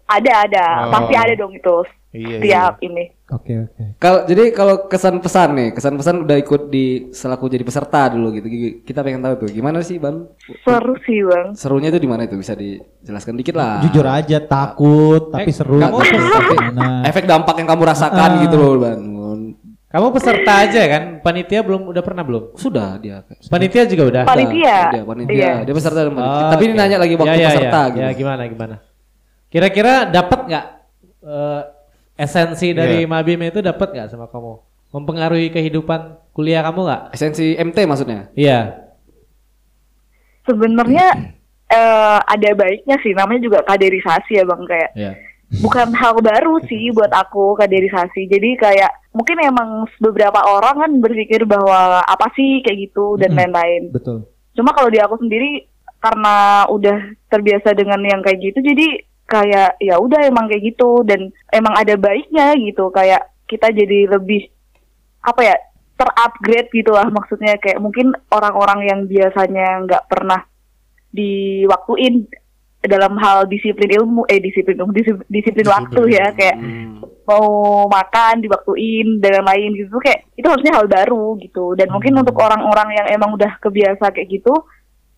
Ada 0.07 0.33
ada 0.41 0.65
Oh. 0.79 0.91
pasti 0.95 1.15
ada 1.15 1.33
dong 1.35 1.53
itu. 1.53 1.77
Iya, 2.17 2.39
Setiap 2.39 2.75
ini. 2.81 3.05
Oke 3.27 3.53
oke. 3.61 3.83
Kalau 3.97 4.25
jadi 4.25 4.43
kalau 4.51 4.87
kesan 4.87 5.19
pesan 5.19 5.53
nih, 5.53 5.69
kesan 5.71 5.95
pesan 5.95 6.25
udah 6.25 6.37
ikut 6.37 6.63
di 6.67 6.85
selaku 7.11 7.47
jadi 7.47 7.61
peserta 7.61 8.09
dulu 8.09 8.33
gitu. 8.33 8.47
Kita 8.81 9.03
pengen 9.03 9.21
tahu 9.21 9.45
tuh 9.45 9.51
gimana 9.51 9.79
sih 9.81 9.99
Ban? 9.99 10.25
Seru 10.63 10.97
sih 11.03 11.21
bang. 11.21 11.53
Serunya 11.53 11.91
itu 11.91 11.99
di 11.99 12.07
mana 12.07 12.25
itu 12.25 12.35
bisa 12.35 12.55
dijelaskan 12.55 13.35
dikit 13.35 13.53
lah. 13.53 13.83
Jujur 13.83 14.07
aja 14.07 14.39
takut 14.41 15.29
tapi 15.29 15.51
Eh, 15.51 15.53
seru. 15.53 15.77
kamu-? 15.77 16.01
Efek 17.05 17.25
dampak 17.25 17.55
yang 17.57 17.69
kamu 17.69 17.83
rasakan 17.85 18.31
Ah. 18.33 18.41
gitu 18.41 18.57
loh 18.57 18.73
Ban. 18.77 19.01
Kamu 19.87 20.13
peserta 20.13 20.53
aja 20.63 20.83
kan? 20.89 21.03
Panitia 21.21 21.61
belum 21.61 21.89
udah 21.89 22.03
pernah 22.03 22.21
belum? 22.21 22.53
Sudah 22.55 22.97
dia. 22.97 23.23
Panitia 23.47 23.87
juga 23.87 24.05
udah. 24.07 24.23
Panitia. 24.25 24.79
Dia 24.93 25.03
panitia. 25.03 25.33
Iya. 25.33 25.53
Dia 25.63 25.75
peserta 25.75 26.01
dan 26.01 26.13
panitia. 26.13 26.37
Oh, 26.39 26.51
Tapi 26.53 26.63
ini 26.63 26.73
oke. 26.73 26.79
nanya 26.79 26.97
lagi 26.97 27.15
waktu 27.15 27.27
Ya, 27.29 27.37
ya, 27.37 27.49
peserta 27.49 27.81
ya. 27.81 27.89
gitu. 27.89 28.03
Ya 28.03 28.11
gimana 28.13 28.43
gimana? 28.45 28.77
Kira-kira 29.47 29.95
dapat 30.05 30.41
nggak 30.45 30.65
eh, 31.25 31.61
esensi 32.17 32.73
dari 32.73 33.05
Iya. 33.05 33.09
Mabim 33.09 33.41
itu 33.45 33.61
dapat 33.61 33.93
nggak 33.93 34.09
sama 34.11 34.27
kamu? 34.33 34.59
Mempengaruhi 34.93 35.53
kehidupan 35.53 36.33
kuliah 36.33 36.65
kamu 36.65 36.81
nggak? 36.89 37.03
Esensi 37.13 37.55
MT 37.57 37.77
maksudnya. 37.85 38.33
Iya. 38.33 38.89
Sebenarnya 40.49 41.37
eh, 41.67 42.19
ada 42.25 42.51
baiknya 42.57 42.97
sih. 43.05 43.13
Namanya 43.13 43.41
juga 43.45 43.59
kaderisasi 43.67 44.41
ya 44.41 44.45
bang 44.45 44.63
kayak. 44.65 44.93
Iya. 44.97 45.13
bukan 45.63 45.95
hal 45.95 46.19
baru 46.19 46.59
sih 46.67 46.91
buat 46.91 47.15
aku 47.15 47.55
kaderisasi. 47.55 48.27
Jadi 48.27 48.59
kayak 48.59 48.91
mungkin 49.15 49.39
emang 49.39 49.87
beberapa 50.03 50.43
orang 50.43 50.75
kan 50.75 50.91
berpikir 50.99 51.47
bahwa 51.47 52.03
apa 52.03 52.27
sih 52.35 52.67
kayak 52.67 52.91
gitu 52.91 53.15
dan 53.15 53.31
lain-lain. 53.39 53.95
Betul. 53.95 54.27
Cuma 54.59 54.75
kalau 54.75 54.91
di 54.91 54.99
aku 54.99 55.15
sendiri 55.23 55.71
karena 56.03 56.67
udah 56.67 56.99
terbiasa 57.31 57.79
dengan 57.79 58.03
yang 58.03 58.27
kayak 58.27 58.43
gitu, 58.43 58.59
jadi 58.59 59.07
kayak 59.27 59.77
ya 59.83 59.99
udah 59.99 60.23
emang 60.27 60.47
kayak 60.47 60.75
gitu 60.75 61.03
dan 61.03 61.35
emang 61.51 61.75
ada 61.75 61.99
baiknya 61.99 62.55
gitu. 62.57 62.89
Kayak 62.95 63.27
kita 63.51 63.75
jadi 63.75 64.11
lebih 64.17 64.49
apa 65.23 65.43
ya 65.43 65.57
terupgrade 65.99 66.71
gitu 66.71 66.95
lah 66.95 67.11
maksudnya. 67.11 67.59
Kayak 67.59 67.83
mungkin 67.83 68.15
orang-orang 68.31 68.87
yang 68.87 69.01
biasanya 69.11 69.83
nggak 69.87 70.07
pernah 70.07 70.47
diwaktuin 71.11 72.27
dalam 72.87 73.19
hal 73.19 73.51
disiplin 73.51 73.91
ilmu 73.99 74.31
eh 74.31 74.39
disiplin 74.39 74.79
ilmu 74.79 74.95
disiplin, 74.95 75.27
disiplin 75.27 75.67
waktu 75.67 76.01
ya 76.15 76.31
kayak 76.31 76.57
Hmm. 76.57 77.03
mau 77.27 77.91
makan 77.91 78.39
diwaktuin 78.47 79.19
dan 79.19 79.43
lain-lain 79.43 79.75
gitu. 79.75 79.99
Kayak 79.99 80.31
itu 80.39 80.47
harusnya 80.47 80.79
hal 80.79 80.87
baru 80.87 81.35
gitu. 81.43 81.75
Dan 81.75 81.91
mungkin 81.91 82.15
untuk 82.15 82.39
orang-orang 82.39 82.95
yang 82.95 83.07
emang 83.11 83.35
udah 83.35 83.59
kebiasa 83.59 84.15
kayak 84.15 84.31
gitu 84.31 84.55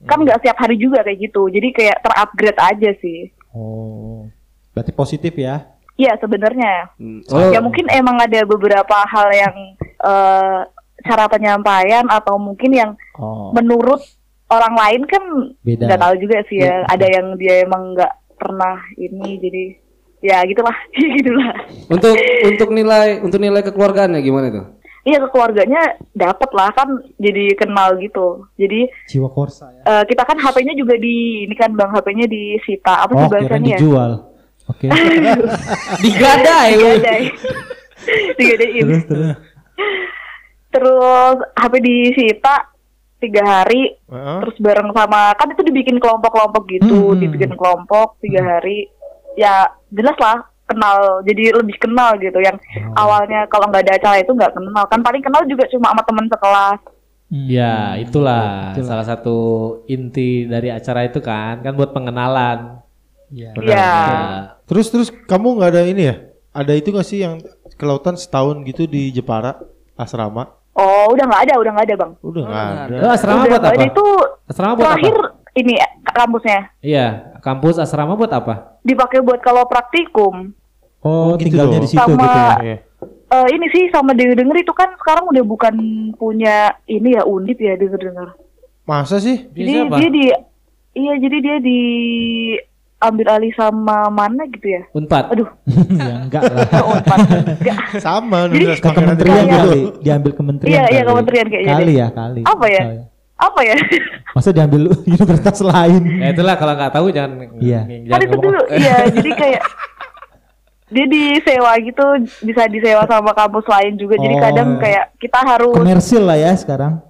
kan 0.07 0.23
nggak 0.23 0.40
setiap 0.40 0.57
hari 0.62 0.81
juga 0.81 1.05
kayak 1.05 1.29
gitu. 1.29 1.53
Jadi 1.53 1.68
kayak 1.77 2.01
terupgrade 2.01 2.57
aja 2.57 2.90
sih 3.05 3.29
Oh. 3.59 4.31
Berarti 4.71 4.92
positif 4.92 5.35
ya? 5.35 5.66
Iya 5.94 6.14
sebenarnya 6.16 6.94
Hmm. 6.94 7.27
Oh, 7.27 7.51
ya 7.51 7.59
mungkin 7.59 7.90
emang 7.90 8.14
ada 8.16 8.47
beberapa 8.47 8.97
hal 9.05 9.29
yang 9.35 9.55
eh, 9.83 10.61
cara 11.01 11.27
penyampaian 11.27 12.07
atau 12.07 12.38
mungkin 12.38 12.71
yang 12.71 12.90
Oh. 13.18 13.51
menurut 13.51 13.99
orang 14.47 14.75
lain 14.75 15.03
kan 15.05 15.23
Beda. 15.61 15.85
nggak 15.85 16.01
tahu 16.01 16.14
juga 16.18 16.38
sih 16.47 16.59
ya 16.59 16.71
Ya. 16.71 16.87
ada 16.87 17.07
yang 17.07 17.35
dia 17.35 17.66
emang 17.66 17.92
nggak 17.92 18.12
pernah 18.38 18.79
ini 18.97 19.37
jadi 19.37 19.64
ya 20.21 20.38
gitulah 20.42 20.75
gitulah 21.18 21.51
untuk 21.88 22.14
untuk 22.47 22.68
nilai 22.71 23.18
untuk 23.18 23.38
nilai 23.38 23.61
kekeluargaannya 23.61 24.21
gimana 24.21 24.47
itu? 24.49 24.62
Iya 25.09 25.18
ke 25.18 25.29
keluarganya 25.29 25.81
dapat 26.12 26.51
lah 26.53 26.68
kan 26.71 26.85
jadi 27.16 27.57
kenal 27.57 27.97
gitu 27.97 28.44
jadi 28.55 28.92
Jiwa 29.07 29.29
korsa 29.29 29.73
ya. 29.73 29.83
eh, 29.83 30.03
kita 30.05 30.23
kan 30.23 30.37
HP-nya 30.37 30.75
juga 30.75 30.94
di 30.94 31.16
ini 31.42 31.55
kan 31.55 31.73
bang 31.73 31.88
HP-nya 31.88 32.27
disita 32.27 33.03
apa 33.03 33.12
sih 33.14 33.18
Oh, 33.18 33.31
kirain 33.31 33.42
bahasanya 33.49 33.64
ya 33.66 33.79
dijual. 33.79 34.12
Oke. 34.68 34.87
Digadai. 36.05 36.71
digadai 36.77 37.25
digadain 38.35 38.85
terus 38.85 39.05
terus. 39.05 39.29
terus 40.68 41.37
HP 41.55 41.73
disita 41.79 42.55
tiga 43.18 43.42
hari 43.42 43.97
Heeh. 44.05 44.38
terus 44.40 44.57
bareng 44.59 44.92
sama 44.92 45.35
kan 45.35 45.49
itu 45.49 45.62
dibikin 45.62 45.99
kelompok-kelompok 45.99 46.68
gitu 46.68 47.11
Hmm. 47.11 47.18
dibikin 47.18 47.53
kelompok 47.53 48.21
tiga 48.21 48.40
hari 48.40 48.87
ya 49.35 49.66
jelas 49.88 50.14
lah 50.16 50.47
kenal 50.69 50.99
jadi 51.23 51.57
lebih 51.57 51.77
kenal 51.77 52.15
gitu 52.17 52.39
yang 52.39 52.55
Oh. 52.55 52.95
awalnya 52.99 53.45
kalau 53.47 53.67
nggak 53.67 53.83
ada 53.83 53.95
acara 53.97 54.17
itu 54.19 54.31
nggak 54.31 54.53
kenal 54.53 54.85
kan 54.85 55.01
paling 55.01 55.21
kenal 55.21 55.43
juga 55.45 55.65
cuma 55.67 55.91
sama 55.91 56.03
teman 56.03 56.27
sekelas 56.29 56.81
Hmm. 57.29 57.45
Ya, 57.45 57.93
itulah 57.95 58.73
Itulah. 58.73 58.89
salah 58.89 59.05
satu 59.05 59.37
inti 59.85 60.45
dari 60.45 60.73
acara 60.73 61.05
itu 61.05 61.21
kan, 61.21 61.61
kan 61.61 61.77
buat 61.77 61.93
pengenalan. 61.93 62.81
Iya. 63.29 63.53
Benar. 63.53 63.69
Ya. 63.69 63.93
Terus 64.65 64.89
terus 64.89 65.09
kamu 65.29 65.61
nggak 65.61 65.71
ada 65.71 65.85
ini 65.85 66.09
ya? 66.09 66.25
Ada 66.51 66.73
itu 66.73 66.89
nggak 66.89 67.05
sih 67.05 67.21
yang 67.21 67.37
kelautan 67.77 68.17
setahun 68.17 68.65
gitu 68.65 68.85
di 68.85 69.13
Jepara 69.13 69.61
asrama? 69.95 70.57
oh 70.73 71.11
udah 71.11 71.25
nggak 71.27 71.43
ada 71.43 71.55
udah 71.59 71.71
nggak 71.75 71.85
ada 71.85 71.97
bang 71.99 72.13
Udah 72.23 72.43
nggak 72.45 72.65
ada. 72.65 72.97
Lo 72.97 73.09
asrama 73.11 73.37
udah 73.37 73.51
buat 73.51 73.61
apa? 73.61 73.75
ada 73.75 73.85
itu 73.85 74.07
Asrama 74.47 74.73
buat 74.73 74.85
terakhir 74.87 75.17
apa? 75.19 75.29
ini 75.53 75.75
eh, 75.75 75.91
kampusnya 76.09 76.61
Iya, 76.81 77.07
kampus 77.39 77.77
asrama 77.77 78.15
buat 78.15 78.33
apa? 78.33 78.55
dipakai 78.81 79.21
buat 79.21 79.43
kalau 79.43 79.67
praktikum 79.67 80.57
Oh, 81.01 81.09
Oh, 81.09 81.33
gitu 81.35 81.53
tinggalnya 81.53 81.79
loh. 81.79 81.85
di 81.85 81.89
situ 81.89 82.01
Sama- 82.01 82.19
gitu 82.19 82.39
ya. 82.65 82.77
Eh, 83.29 83.47
ini 83.53 83.67
sih 83.69 83.83
sama 83.89 84.11
denger-denger 84.11 84.57
itu 84.59 84.73
kan 84.73 84.89
sekarang 84.97 85.25
udah 85.27 85.45
bukan 85.45 85.75
punya 86.15 86.57
ini 86.85 87.13
ya 87.13 87.23
undip 87.23 87.57
ya 87.57 87.75
denger-denger. 87.75 88.35
Masa 88.83 89.19
sih? 89.19 89.47
Dia 89.49 89.61
Jadi 89.61 89.73
siapa? 89.75 89.97
dia 89.97 90.09
di 90.09 90.23
iya 90.97 91.13
jadi 91.15 91.37
dia 91.39 91.57
di 91.61 91.81
ambil 92.99 93.27
alih 93.31 93.53
sama 93.53 94.09
mana 94.09 94.43
gitu 94.49 94.67
ya. 94.67 94.83
Unpad. 94.91 95.31
Aduh, 95.31 95.47
ya 96.01 96.15
enggak 96.19 96.43
lah. 96.43 96.67
Unpad. 96.91 97.19
Enggak. 97.55 97.79
Sama 98.01 98.49
Jadi- 98.49 98.81
Ke 98.81 98.91
kementerian 98.91 99.45
gitu. 99.45 99.55
kali, 99.55 99.81
diambil 100.01 100.33
kementerian. 100.33 100.73
Iya, 100.75 100.85
iya, 100.91 101.03
kementerian 101.05 101.47
kayaknya 101.47 101.73
Kali 101.77 101.93
ya, 101.95 102.07
kali. 102.11 102.41
Apa 102.43 102.67
ya? 102.67 102.83
Kali. 102.83 102.99
Apa 103.39 103.61
ya? 103.63 103.77
Masa 104.35 104.51
diambil 104.51 104.83
universitas 104.99 105.59
lain? 105.61 106.03
Ya 106.19 106.33
itulah 106.33 106.57
kalau 106.57 106.75
nggak 106.75 106.91
tahu 106.91 107.07
jangan 107.11 107.39
Iya. 107.57 107.81
jangan 107.87 108.11
kan 108.11 108.21
itu 108.25 108.37
dulu 108.37 108.61
iya 108.73 108.97
jadi 109.09 109.31
kayak 109.33 109.63
dia 110.88 111.05
disewa 111.05 111.72
gitu 111.79 112.05
bisa 112.42 112.64
disewa 112.66 113.05
sama 113.05 113.33
kampus 113.33 113.64
lain 113.64 113.94
juga 113.94 114.16
jadi 114.16 114.35
Oh. 114.35 114.42
kadang 114.42 114.68
kayak 114.79 115.12
kita 115.16 115.38
harus 115.38 115.74
Komersil 115.74 116.22
lah 116.22 116.37
ya 116.37 116.53
sekarang. 116.55 117.01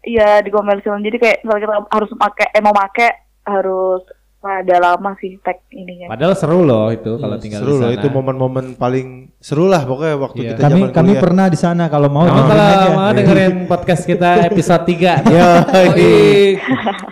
iya 0.00 0.40
di 0.40 0.48
komersil 0.48 0.96
jadi 0.98 1.14
kayak 1.14 1.38
misalnya 1.40 1.62
kita 1.62 1.74
harus 1.88 2.10
pakai 2.12 2.46
eh 2.50 2.60
mau 2.60 2.72
pakai 2.72 3.10
harus 3.42 4.00
pada 4.40 4.76
lama 4.78 5.12
sih 5.16 5.36
tag 5.38 5.60
ininya 5.68 6.08
Padahal 6.08 6.32
seru 6.32 6.60
loh 6.60 6.88
itu 6.88 7.12
kalau 7.14 7.36
tinggal 7.36 7.60
Seru 7.60 7.70
di 7.70 7.76
loh 7.76 7.86
sana. 7.86 7.96
itu 7.96 8.06
momen-momen 8.08 8.64
paling 8.74 9.06
seru 9.36 9.64
lah 9.64 9.84
pokoknya 9.84 10.16
waktu 10.16 10.38
Iya. 10.38 10.48
kita 10.50 10.60
Kami 10.62 10.72
zaman 10.78 10.88
kami 10.90 11.06
kuliah. 11.06 11.20
pernah 11.20 11.46
di 11.46 11.58
sana 11.58 11.84
kalau 11.86 12.08
mau 12.08 12.24
Kamu 12.24 12.32
dengerin 12.34 12.48
kalau 12.50 12.64
aja. 12.80 12.88
mau 12.90 13.10
dengerin 13.12 13.54
podcast 13.66 14.02
kita 14.02 14.30
episode 14.46 14.84
3 14.86 15.28
Ya, 15.28 15.48
Oh. 15.60 15.92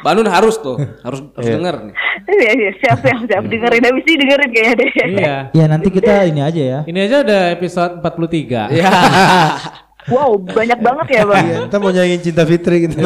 Banun 0.01 0.25
harus 0.27 0.57
tuh, 0.57 0.77
harus 0.99 1.21
harus 1.31 1.47
denger 1.51 1.75
nih. 1.85 1.95
iya 2.31 2.51
iya 2.55 2.71
siap 2.79 2.99
siap 2.99 3.21
siap 3.23 3.45
dengerin 3.45 3.83
habis 3.83 4.05
ini 4.05 4.17
dengerin 4.19 4.49
kayaknya 4.51 4.75
deh 4.75 4.91
Iya. 5.15 5.35
Ya 5.53 5.65
nanti 5.67 5.89
kita 5.91 6.13
ini 6.25 6.41
aja 6.41 6.63
ya. 6.63 6.79
Ini 6.83 6.99
aja 7.03 7.17
udah 7.21 7.43
episode 7.51 7.93
43. 8.01 8.73
Iya. 8.73 8.89
wow 10.09 10.33
banyak 10.39 10.81
banget 10.81 11.07
ya 11.11 11.23
bang 11.23 11.45
Iya, 11.45 11.57
kita 11.69 11.77
mau 11.77 11.91
nyanyiin 11.91 12.23
Cinta 12.23 12.45
Fitri 12.45 12.89
gitu. 12.89 12.97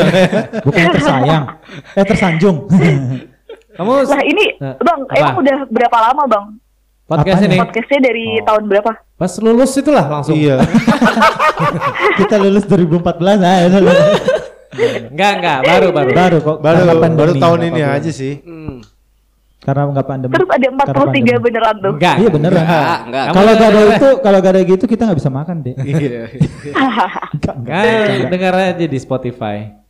Bukan 0.62 0.84
tersayang. 0.94 1.44
Eh 1.92 2.04
tersanjung. 2.04 2.70
Kamu 3.72 3.90
lah 4.04 4.22
ini 4.24 4.44
Nah, 4.60 4.74
bang 4.78 5.00
apa? 5.08 5.16
emang 5.16 5.36
udah 5.40 5.56
berapa 5.72 5.96
lama 6.10 6.22
bang 6.28 6.46
podcast 7.08 7.40
ini 7.44 7.56
podcastnya 7.60 8.00
dari 8.04 8.26
tahun 8.44 8.62
berapa 8.68 8.90
pas 9.22 9.32
lulus 9.38 9.70
itulah 9.78 10.06
langsung. 10.08 10.34
iya. 10.34 10.58
kita 12.18 12.42
lulus 12.42 12.66
2014 12.66 13.38
ah. 13.38 13.56
ya. 13.62 13.68
Enggak, 15.12 15.32
enggak, 15.38 15.58
baru 15.62 15.88
baru. 15.92 16.10
baru 16.10 16.36
kok. 16.42 16.56
Baru 16.58 16.76
karena 16.82 16.94
baru 16.96 17.02
pandemi, 17.06 17.38
tahun 17.38 17.60
ini 17.70 17.80
apa-apa. 17.86 17.98
aja 18.02 18.10
sih. 18.10 18.34
Hmm. 18.42 18.76
Karena 19.62 19.82
nggak 19.94 20.06
pandemi. 20.10 20.32
terus 20.34 20.50
ada 20.50 20.66
43 20.74 21.38
beneran 21.38 21.74
tuh 21.78 21.92
Enggak. 21.94 22.14
Iya 22.18 22.28
beneran. 22.34 22.64
Enggak, 22.66 22.98
enggak. 23.06 23.24
Kalau 23.30 23.52
gak 23.54 23.68
ada 23.68 23.80
itu, 23.86 24.08
kalau 24.18 24.38
gak 24.42 24.52
ada 24.52 24.62
gitu 24.66 24.84
kita 24.90 25.02
nggak 25.06 25.18
bisa 25.22 25.30
makan 25.30 25.56
deh. 25.62 25.74
Iya. 25.78 26.22
Enggak, 27.38 27.54
enggak. 27.62 27.82
Dengar 28.26 28.52
aja 28.58 28.86
di 28.90 28.98
Spotify. 28.98 29.81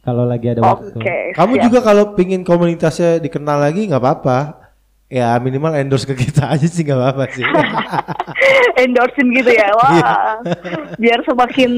Kalau 0.00 0.24
lagi 0.24 0.50
ada 0.50 0.60
waktu. 0.60 0.98
Kamu 1.32 1.52
siap. 1.54 1.64
juga 1.64 1.78
kalau 1.80 2.04
pingin 2.12 2.42
komunitasnya 2.42 3.18
dikenal 3.18 3.60
lagi 3.60 3.86
nggak 3.86 3.98
apa-apa. 3.98 4.38
Ya 5.06 5.34
minimal 5.36 5.74
endorse 5.74 6.04
ke 6.04 6.14
kita 6.16 6.46
aja 6.48 6.64
sih 6.64 6.82
nggak 6.82 6.94
apa-apa 6.96 7.24
sih. 7.30 7.42
endorsein 8.80 9.28
gitu 9.30 9.50
ya 9.50 9.68
wah 9.72 9.90
Iya. 9.92 10.14
biar 10.96 11.18
semakin 11.20 11.70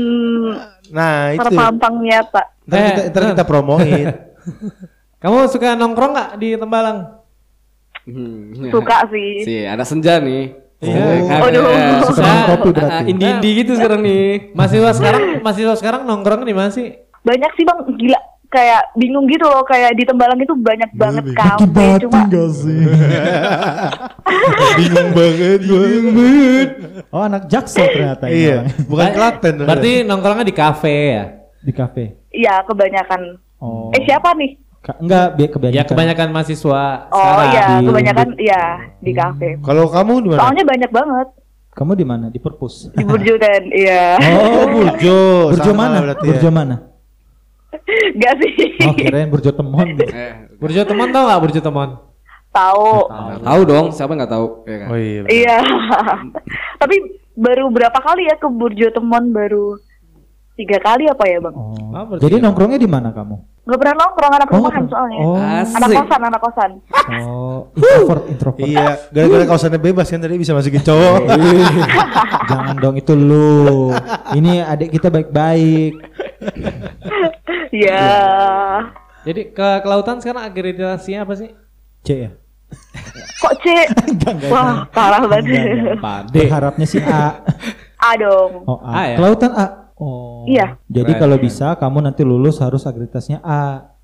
Nah 0.88 1.33
itu. 1.33 1.40
terpampang 1.42 1.94
nyata 1.98 2.42
Ntar 2.62 2.78
kita, 2.78 3.00
Eh, 3.00 3.09
ntar 3.09 3.22
eh. 3.22 3.28
kita 3.33 3.44
promoin. 3.44 4.07
Kamu 5.22 5.37
suka 5.46 5.74
nongkrong 5.74 6.12
nggak 6.12 6.31
di 6.37 6.48
Tembalang? 6.55 6.98
Hmm. 8.02 8.50
suka 8.68 9.07
sih 9.09 9.42
Si, 9.42 9.55
ada 9.62 9.83
senja 9.83 10.18
nih. 10.18 10.59
Iya, 10.83 10.98
kan? 11.22 11.38
Waduh. 11.40 11.62
Eh, 11.62 11.78
Suka 11.94 12.07
susah. 12.11 12.24
minum 12.26 12.42
kopi 12.50 12.68
berarti. 12.72 12.90
Ah, 12.92 13.02
Indie-indie 13.07 13.52
gitu 13.57 13.72
sekarang 13.72 14.00
nih. 14.02 14.50
Mahasiswa 14.50 14.90
sekarang, 14.92 15.22
mahasiswa 15.38 15.74
sekarang 15.78 16.00
nongkrong 16.02 16.42
di 16.42 16.50
mana 16.50 16.68
sih? 16.68 16.90
Banyak 17.22 17.50
sih 17.52 17.62
bang 17.62 17.80
gila 17.96 18.20
kayak 18.48 18.82
bingung 18.92 19.24
gitu 19.24 19.42
loh 19.42 19.62
kayak 19.62 19.94
di 19.94 20.04
Tembalang 20.04 20.37
itu 20.37 20.52
banyak 20.52 20.90
banget 20.92 21.24
kafe 21.32 21.87
cuma 21.98 22.20
sih? 22.52 22.80
Bingung 24.78 25.11
banget 25.12 25.61
gue. 25.62 25.88
Oh 27.08 27.22
anak 27.22 27.46
jaksel 27.46 27.87
ternyata 27.87 28.24
ini 28.26 28.37
Iya. 28.42 28.56
Bukan 28.85 29.08
Klaten. 29.11 29.54
Berarti 29.58 29.90
nongkrongnya 30.02 30.44
di 30.44 30.54
kafe 30.54 30.94
ya? 31.12 31.24
Di 31.58 31.72
kafe. 31.72 32.04
iya 32.30 32.61
kebanyakan 32.62 33.38
Oh. 33.56 33.88
eh 33.90 34.02
siapa 34.02 34.35
nih 34.35 34.58
Ka- 34.80 34.98
enggak, 34.98 35.38
kebanyakan. 35.48 35.78
Ya 35.78 35.85
kebanyakan 35.87 36.28
mahasiswa 36.28 36.82
oh 37.06 37.16
sekarang. 37.16 37.46
iya 37.46 37.62
di- 37.72 37.87
kebanyakan 37.87 38.28
iya 38.37 38.62
di 38.98 39.12
kafe 39.12 39.48
Kalau 39.61 39.87
kamu 39.87 40.12
di 40.18 40.28
mana? 40.28 40.40
soalnya 40.42 40.64
banyak 40.66 40.90
banget 40.90 41.28
Kamu 41.72 41.92
di 41.94 42.04
mana? 42.04 42.26
Di 42.28 42.37
Purpus. 42.37 42.90
di 42.90 43.00
Burjo 43.00 43.38
dan 43.38 43.62
iya 43.70 44.18
Oh, 44.18 44.66
Burjo. 44.66 45.18
Burjo 45.54 45.72
mana? 45.72 46.02
berarti 46.02 46.26
Burjo 46.26 46.44
ya. 46.44 46.52
mana? 46.52 46.76
Gak 48.20 48.35
sih 48.38 48.52
Oh 48.82 48.94
kirain 48.94 49.28
Burjo 49.28 49.50
Temon. 49.50 49.87
Eh, 50.12 50.32
Burjo 50.56 50.82
Temon 50.82 51.08
tau 51.08 51.24
nggak 51.24 51.40
Burjo 51.40 51.61
Temon? 51.61 51.90
tahu 52.52 53.08
tahu 53.40 53.61
dong, 53.64 53.87
siapa 53.90 54.12
yang 54.12 54.20
nggak 54.20 54.28
tahu? 54.30 54.46
Ya 54.66 54.76
kan? 54.76 54.88
Oh 54.88 54.98
iya. 54.98 55.22
iya 55.26 55.56
tapi 56.80 56.96
baru 57.32 57.68
berapa 57.68 57.96
kali 57.96 58.28
ya 58.28 58.37
ke 58.37 58.44
Burjo 58.46 58.88
Temon 58.88 59.32
baru 59.32 59.80
tiga 60.52 60.76
kali 60.78 61.08
apa 61.08 61.24
ya 61.24 61.40
bang 61.40 61.54
Oh. 61.54 61.72
Ah, 61.92 62.04
Jadi 62.14 62.37
ya. 62.37 62.42
nongkrongnya 62.42 62.76
di 62.76 62.85
mana 62.87 63.08
kamu? 63.08 63.37
nggak 63.62 63.78
pernah 63.78 63.94
nongkrong 63.96 64.32
anak 64.35 64.48
Oh, 64.48 64.56
rumahan 64.58 64.74
nggak- 64.76 64.90
soalnya 64.90 65.18
Oh. 65.18 65.38
anak 65.38 65.88
kosan 65.94 66.20
anak 66.20 66.40
kosan 66.40 66.70
Oh, 67.22 67.58
introvert, 67.72 68.24
introvert. 68.26 68.61
Iya, 68.61 68.85
gara-gara 69.08 69.44
kawasannya 69.46 69.80
bebas 69.80 70.06
kan 70.06 70.18
tadi 70.18 70.35
bisa 70.37 70.52
masukin 70.52 70.82
cowok. 70.82 71.20
Jangan 72.44 72.76
dong 72.76 72.96
itu 72.96 73.12
lu. 73.12 73.90
Ini 74.30 74.62
adik 74.62 74.92
kita 74.92 75.08
baik-baik. 75.08 75.92
Ya 77.72 78.04
Jadi 79.22 79.50
ke 79.50 79.68
kelautan 79.80 80.18
sekarang 80.18 80.44
akreditasinya 80.44 81.24
apa 81.24 81.35
sih? 81.35 81.50
C 82.02 82.08
ya. 82.20 82.30
kok 83.38 83.54
C 83.58 83.66
wah 84.52 84.85
parah 84.88 85.22
banget 85.24 85.98
Pade. 85.98 86.42
Berharapnya 86.42 86.85
sih 86.85 86.98
A. 86.98 87.40
A 87.96 88.11
dong 88.14 88.66
Oh, 88.66 88.78
A 88.78 88.92
A. 88.92 89.02
ya? 89.08 89.16
Kelautan 89.16 89.52
A. 89.52 89.66
Oh. 89.94 90.42
Iya. 90.44 90.74
Jadi 90.87 91.14
kalau 91.14 91.38
keren. 91.38 91.46
bisa 91.46 91.78
kamu 91.78 92.02
nanti 92.02 92.22
lulus 92.22 92.58
harus 92.58 92.82
akreditasinya 92.82 93.38
A. 93.40 93.94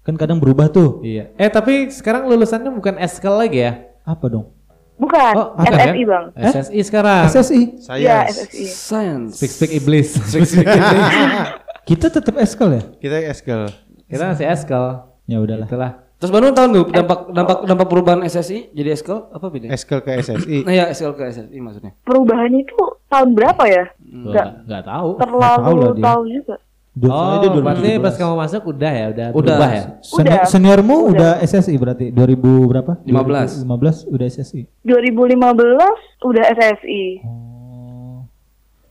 Kan 0.00 0.14
kadang 0.14 0.38
berubah 0.38 0.70
tuh. 0.70 1.02
Iya. 1.02 1.34
Eh 1.34 1.50
tapi 1.50 1.90
sekarang 1.90 2.24
lulusannya 2.26 2.70
bukan 2.70 2.96
eskel 2.96 3.34
lagi 3.34 3.60
ya? 3.60 3.72
Apa 4.02 4.26
dong? 4.28 4.54
bukan 4.98 5.30
Oh, 5.32 5.54
bukan 5.54 5.70
SSI 5.70 5.78
kan? 6.02 6.10
bang 6.10 6.24
SSI 6.34 6.80
sekarang. 6.82 7.22
SSI. 7.26 7.60
Iya 7.62 7.78
Saya 7.78 8.16
SSI 8.26 8.64
Science. 8.66 9.30
Speak 9.38 9.52
speak 9.52 9.72
iblis. 9.74 10.10
Kita 11.88 12.06
tetap 12.08 12.36
eskel 12.36 12.68
ya? 12.70 12.82
kita 12.94 13.16
eskel. 13.24 13.72
Kita 14.04 14.22
masih 14.26 14.44
eskel. 14.46 14.84
Ya 15.24 15.38
udahlah. 15.38 15.64
Itulah. 15.64 15.92
Terus 16.18 16.28
Bandung 16.28 16.50
tahu 16.50 16.66
nggak 16.68 16.90
dampak 16.92 17.18
dampak 17.30 17.56
dampak 17.62 17.86
perubahan 17.86 18.20
SSI 18.22 18.74
jadi 18.74 18.90
eskel 18.90 19.30
apa 19.30 19.46
beda? 19.46 19.70
Eskel 19.70 20.02
ke 20.02 20.18
SSI. 20.18 20.66
Nah 20.66 20.74
ya 20.74 20.84
eskel 20.88 21.14
ke 21.14 21.22
SSI 21.24 21.56
maksudnya. 21.56 21.94
perubahannya 22.02 22.60
itu 22.60 22.74
tahun 23.06 23.28
berapa 23.32 23.62
ya 23.64 23.84
Nggak 24.02 24.46
nggak 24.66 24.82
tahu. 24.84 25.08
Tahu 25.16 25.36
lah 25.38 25.52
terlalu 25.56 25.86
dia. 25.94 26.04
tahu 26.04 26.22
juga 26.28 26.56
Dua- 26.98 27.14
Oh, 27.14 27.38
dia 27.38 27.50
berarti 27.54 27.94
2017. 27.94 28.02
pas 28.02 28.14
kamu 28.18 28.34
masuk 28.36 28.62
udah 28.66 28.90
ya, 28.92 29.06
udah, 29.08 29.26
Udah. 29.30 29.38
berubah 29.38 29.70
ya. 29.70 29.84
Seni- 30.02 30.18
Udah. 30.26 30.42
seniormu 30.44 30.96
udah. 31.08 31.32
SSI 31.38 31.74
berarti 31.78 32.06
2000 32.10 32.66
berapa? 32.66 32.92
15. 33.00 33.62
2015 33.62 33.96
udah 34.10 34.26
SSI. 34.26 34.60
2015 34.82 35.94
udah 36.20 36.44
SSI 36.50 37.02
Oh. 37.22 38.26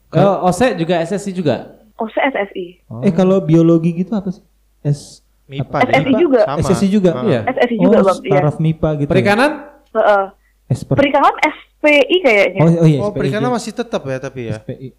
Oh, 0.09 0.47
OSE 0.47 0.79
juga 0.79 1.03
SSI 1.03 1.35
juga. 1.35 1.75
Oh 1.97 2.07
SSI 2.07 2.65
Eh 3.01 3.11
kalau 3.11 3.37
biologi 3.39 3.91
gitu 3.95 4.13
apa 4.13 4.29
sih? 4.29 4.43
S 4.81 5.21
MIPA 5.45 5.77
SSI 5.81 6.03
dia. 6.05 6.19
juga. 6.19 6.41
Sama. 6.43 6.59
SSI 6.61 6.87
juga? 6.87 7.11
Ah. 7.11 7.23
Iya. 7.23 7.39
SSI 7.47 7.75
juga 7.77 7.97
oh, 7.97 8.05
bang 8.05 8.17
iya 8.21 8.33
taraf 8.37 8.55
MIPA 8.57 8.89
gitu. 8.97 9.09
Perikanan? 9.09 9.51
Heeh. 9.89 10.25
Esper. 10.67 10.95
perikanan 10.95 11.31
SPI 11.39 12.15
kayaknya 12.21 12.59
Oh, 12.59 12.69
oh 12.77 12.85
iya, 12.85 12.99
Oh, 12.99 13.09
SPI 13.09 13.17
perikanan 13.17 13.47
juga. 13.47 13.55
masih 13.55 13.71
tetap 13.73 14.01
ya 14.03 14.17
tapi 14.17 14.39
ya. 14.45 14.55
SPI. 14.57 14.89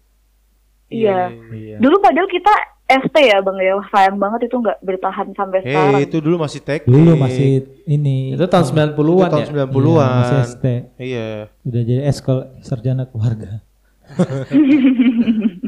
iya 0.89 1.29
Iya. 1.53 1.77
dulu 1.77 2.01
padahal 2.01 2.25
kita 2.25 2.49
ST 2.89 3.13
ya 3.13 3.37
bang 3.39 3.57
ya 3.61 3.77
sayang 3.87 4.17
banget 4.17 4.49
itu 4.49 4.57
nggak 4.57 4.81
bertahan 4.81 5.29
sampai 5.31 5.61
Hei, 5.61 5.69
sekarang 5.69 6.01
itu 6.01 6.17
dulu 6.17 6.35
masih 6.41 6.59
teknik. 6.59 6.89
Dulu 6.89 7.11
masih 7.15 7.49
ini 7.85 8.33
Itu 8.33 8.49
tahun 8.49 8.65
90-an 8.65 8.97
Itu 8.97 9.29
tahun 9.29 9.45
ya. 9.45 9.49
90-an. 9.69 9.85
Iya, 9.85 10.17
masih 10.17 10.37
ST. 10.49 10.65
Iya. 10.97 11.27
Udah 11.61 11.81
jadi 11.85 12.01
eskol 12.03 12.37
sarjana 12.59 13.05
keluarga. 13.05 13.61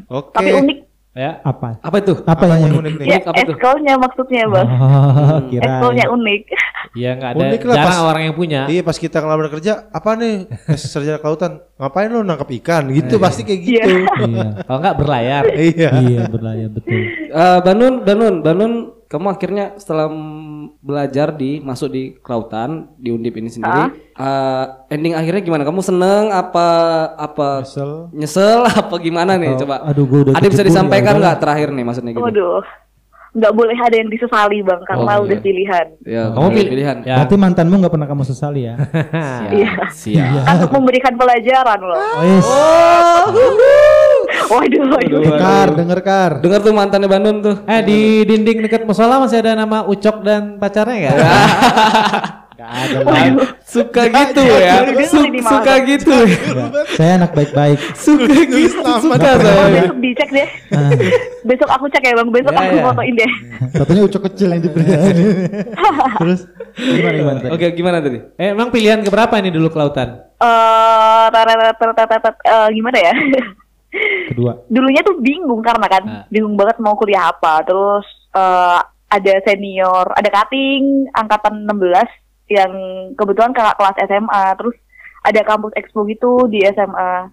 Oke. 0.09 0.33
tapi 0.33 0.49
unik 0.51 0.77
Ya. 1.11 1.43
Apa? 1.43 1.75
Apa 1.77 1.99
itu? 1.99 2.13
Apa 2.23 2.43
yang 2.47 2.71
unik? 2.71 2.79
unik 2.79 2.93
nih? 2.95 3.05
ya 3.05 3.11
Unik 3.11 3.23
apa 3.25 3.35
tuh? 3.41 3.53
eskolnya 3.53 3.93
maksudnya 3.95 4.43
bang 4.47 4.67
Oh, 4.71 5.39
kira. 5.45 5.63
eskolnya 5.69 6.05
unik 6.07 6.41
Iya 6.91 7.09
nggak 7.13 7.29
ada. 7.29 7.39
Unik 7.41 7.61
lah 7.61 7.75
jarang 7.77 7.87
pas- 7.93 8.03
orang 8.05 8.23
yang 8.25 8.35
punya. 8.35 8.59
Iya 8.65 8.81
pas 8.81 8.95
kita 8.95 9.17
ngelamar 9.17 9.47
kerja, 9.49 9.87
apa 9.89 10.09
nih 10.13 10.35
Eh, 10.67 10.75
sarjana 10.77 11.17
kelautan? 11.17 11.63
Ngapain 11.75 12.07
lu 12.07 12.19
nangkap 12.21 12.47
ikan? 12.53 12.83
Gitu 12.89 13.15
pasti 13.17 13.43
kayak 13.43 13.61
gitu. 13.61 13.91
Iya. 14.21 14.47
Kalau 14.61 14.79
nggak 14.79 14.95
berlayar. 14.97 15.43
Iya. 15.51 15.89
iya 16.01 16.21
berlayar 16.25 16.67
betul. 16.69 16.99
Eh, 17.27 17.59
Banun, 17.61 17.93
Banun, 18.01 18.33
Banun 18.39 18.71
kamu 19.11 19.27
akhirnya 19.27 19.75
setelah 19.75 20.07
belajar 20.79 21.35
di 21.35 21.59
masuk 21.59 21.91
di 21.91 22.03
kelautan 22.17 22.87
di 22.95 23.11
Undip 23.11 23.35
ini 23.35 23.51
sendiri, 23.51 23.91
eh, 24.09 24.65
ending 24.87 25.11
akhirnya 25.11 25.43
gimana? 25.43 25.67
Kamu 25.67 25.83
seneng 25.83 26.31
apa 26.31 26.67
apa 27.19 27.67
Nyesel. 27.67 28.07
nyesel 28.15 28.59
apa 28.81 28.95
gimana 28.97 29.35
nih? 29.35 29.59
Coba. 29.59 29.83
aduh, 29.83 30.07
gua 30.07 30.19
udah 30.25 30.33
Ada 30.39 30.47
bisa 30.47 30.63
ya 30.63 30.69
disampaikan 30.71 31.19
nggak 31.19 31.37
terakhir 31.37 31.69
nih 31.69 31.83
maksudnya 31.83 32.11
gitu? 32.15 32.23
Waduh, 32.23 32.63
nggak 33.31 33.51
boleh 33.51 33.75
ada 33.75 33.95
yang 33.95 34.07
disesali 34.07 34.59
bang, 34.59 34.81
karena 34.83 35.11
Oh, 35.15 35.23
udah 35.23 35.35
iya. 35.35 35.43
pilihan. 35.43 35.87
Ya, 36.03 36.23
Kamu 36.31 36.47
pilih 36.51 36.71
pilihan. 36.71 36.97
Ya. 37.03 37.15
Berarti 37.19 37.35
mantanmu 37.35 37.75
nggak 37.79 37.91
pernah 37.91 38.07
kamu 38.07 38.23
sesali 38.23 38.61
ya? 38.63 38.75
Iya. 39.59 39.71
Siap. 39.91 40.47
Kan 40.47 40.53
untuk 40.55 40.71
memberikan 40.79 41.13
pelajaran 41.15 41.79
loh. 41.83 41.99
Oh, 41.99 42.23
yes. 42.23 42.47
Waduh, 44.51 44.83
waduh. 44.91 45.19
Kar, 45.39 45.67
denger 45.71 45.99
kar. 46.03 46.31
Dengar 46.43 46.59
tuh 46.59 46.75
mantannya 46.75 47.07
Bandung 47.07 47.39
tuh. 47.39 47.55
Eh 47.63 47.79
di 47.81 47.99
dinding 48.27 48.67
dekat 48.67 48.83
musola 48.83 49.23
masih 49.23 49.39
ada 49.39 49.55
nama 49.55 49.87
Ucok 49.87 50.27
dan 50.27 50.59
pacarnya 50.59 50.95
nggak? 51.07 51.15
Gak 52.61 52.69
ada. 52.69 53.41
Suka 53.65 54.05
gitu 54.05 54.41
ya. 54.43 54.85
Ini 54.85 55.39
malah. 55.41 55.49
suka 55.49 55.73
gitu. 55.87 56.13
Enggak, 56.13 56.85
Saya 56.93 57.11
anak 57.17 57.31
baik-baik. 57.33 57.79
suka 57.97 58.27
gitu. 58.27 58.69
Suka 59.01 59.31
saya. 59.39 59.81
besok 59.81 59.97
dicek 59.97 60.29
deh. 60.29 60.47
Ah, 60.69 60.91
Besok 61.41 61.69
aku 61.73 61.85
cek 61.89 62.03
ya 62.05 62.13
bang, 62.13 62.29
besok 62.29 62.53
Ya, 62.53 62.59
aku 62.61 62.75
ya. 62.75 62.83
fotoin 62.85 63.13
deh. 63.17 63.31
Satunya 63.73 64.03
ucok 64.05 64.21
kecil 64.29 64.47
yang 64.53 64.61
diberi. 64.61 64.83
Terus 66.21 66.39
gimana 66.77 67.15
gimana 67.17 67.37
tadi? 67.41 67.49
Oke, 67.49 67.67
gimana 67.73 67.97
tadi? 67.97 68.19
Eh 68.37 68.47
emang 68.53 68.69
pilihan 68.69 68.99
keberapa 69.01 69.33
ini 69.41 69.49
dulu 69.49 69.73
kelautan? 69.73 70.21
Eh, 70.37 71.27
eh, 71.31 72.67
gimana 72.75 72.97
ya? 72.99 73.13
Kedua. 74.27 74.55
Dulunya 74.65 75.01
tuh 75.01 75.17
bingung 75.17 75.59
karena 75.59 75.85
kan, 75.85 76.03
Ah. 76.03 76.25
bingung 76.27 76.55
banget 76.55 76.79
mau 76.79 76.95
kuliah 76.95 77.27
apa. 77.27 77.59
Terus 77.61 78.07
eh, 78.31 78.79
ada 79.07 79.33
senior, 79.43 80.07
ada 80.09 80.29
cutting 80.29 81.11
angkatan 81.11 81.67
16 81.67 82.07
yang 82.47 82.71
kebetulan 83.13 83.51
kakak 83.51 83.75
kelas 83.75 83.97
SMA. 84.01 84.45
Terus 84.55 84.75
ada 85.21 85.41
kampus 85.41 85.75
expo 85.75 86.03
gitu 86.05 86.47
di 86.47 86.63
SMA. 86.65 87.27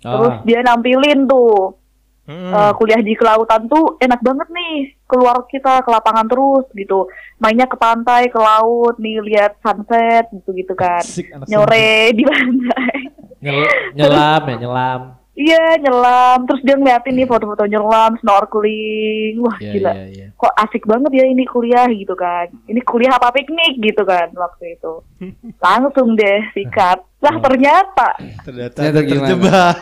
Terus 0.00 0.34
Oh. 0.34 0.42
dia 0.42 0.60
nampilin 0.60 1.24
tuh 1.24 1.76
Hmm. 2.22 2.48
eh, 2.48 2.72
kuliah 2.72 2.98
di 2.98 3.12
kelautan 3.12 3.66
tuh 3.66 3.98
enak 3.98 4.20
banget 4.20 4.48
nih 4.48 4.76
keluar 5.04 5.44
kita 5.44 5.82
ke 5.82 5.90
lapangan 5.90 6.24
terus 6.24 6.62
gitu 6.70 7.10
mainnya 7.36 7.66
ke 7.66 7.74
pantai 7.74 8.30
ke 8.30 8.38
laut 8.38 8.94
nih 8.96 9.18
lihat 9.20 9.58
sunset 9.58 10.30
gitu 10.30 10.54
gitu 10.54 10.70
kan 10.72 11.02
nyore 11.44 12.14
di 12.14 12.22
pantai 12.22 12.94
Nyel- 13.40 13.66
nyelam 13.92 14.42
ya 14.46 14.56
nyelam. 14.58 15.00
Iya 15.32 15.58
nyelam 15.76 16.42
terus 16.42 16.60
dia 16.60 16.74
ngeliatin 16.74 17.14
nih 17.14 17.24
foto-foto 17.24 17.64
nyelam 17.64 18.18
snorkeling 18.18 19.38
wah 19.38 19.56
Iya 19.56 19.72
gila 19.72 19.92
iya 19.94 20.06
iya. 20.06 20.26
kok 20.32 20.52
asik 20.58 20.84
banget 20.84 21.12
ya 21.12 21.24
ini 21.24 21.44
kuliah 21.44 21.86
gitu 21.86 22.12
kan 22.12 22.50
ini 22.64 22.80
kuliah 22.80 23.12
apa 23.12 23.30
piknik 23.30 23.78
gitu 23.78 24.02
kan 24.02 24.28
waktu 24.32 24.74
itu 24.74 24.92
langsung 25.64 26.12
deh 26.12 26.40
sikat 26.50 26.98
lah 27.18 27.34
ternyata 27.38 28.08
Ternyata, 28.42 28.76
Ternyata 28.80 29.00
gimana? 29.02 29.20
terjebak. 29.22 29.74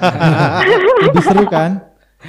Lebih 1.05 1.23
seru 1.23 1.45
kan? 1.47 1.71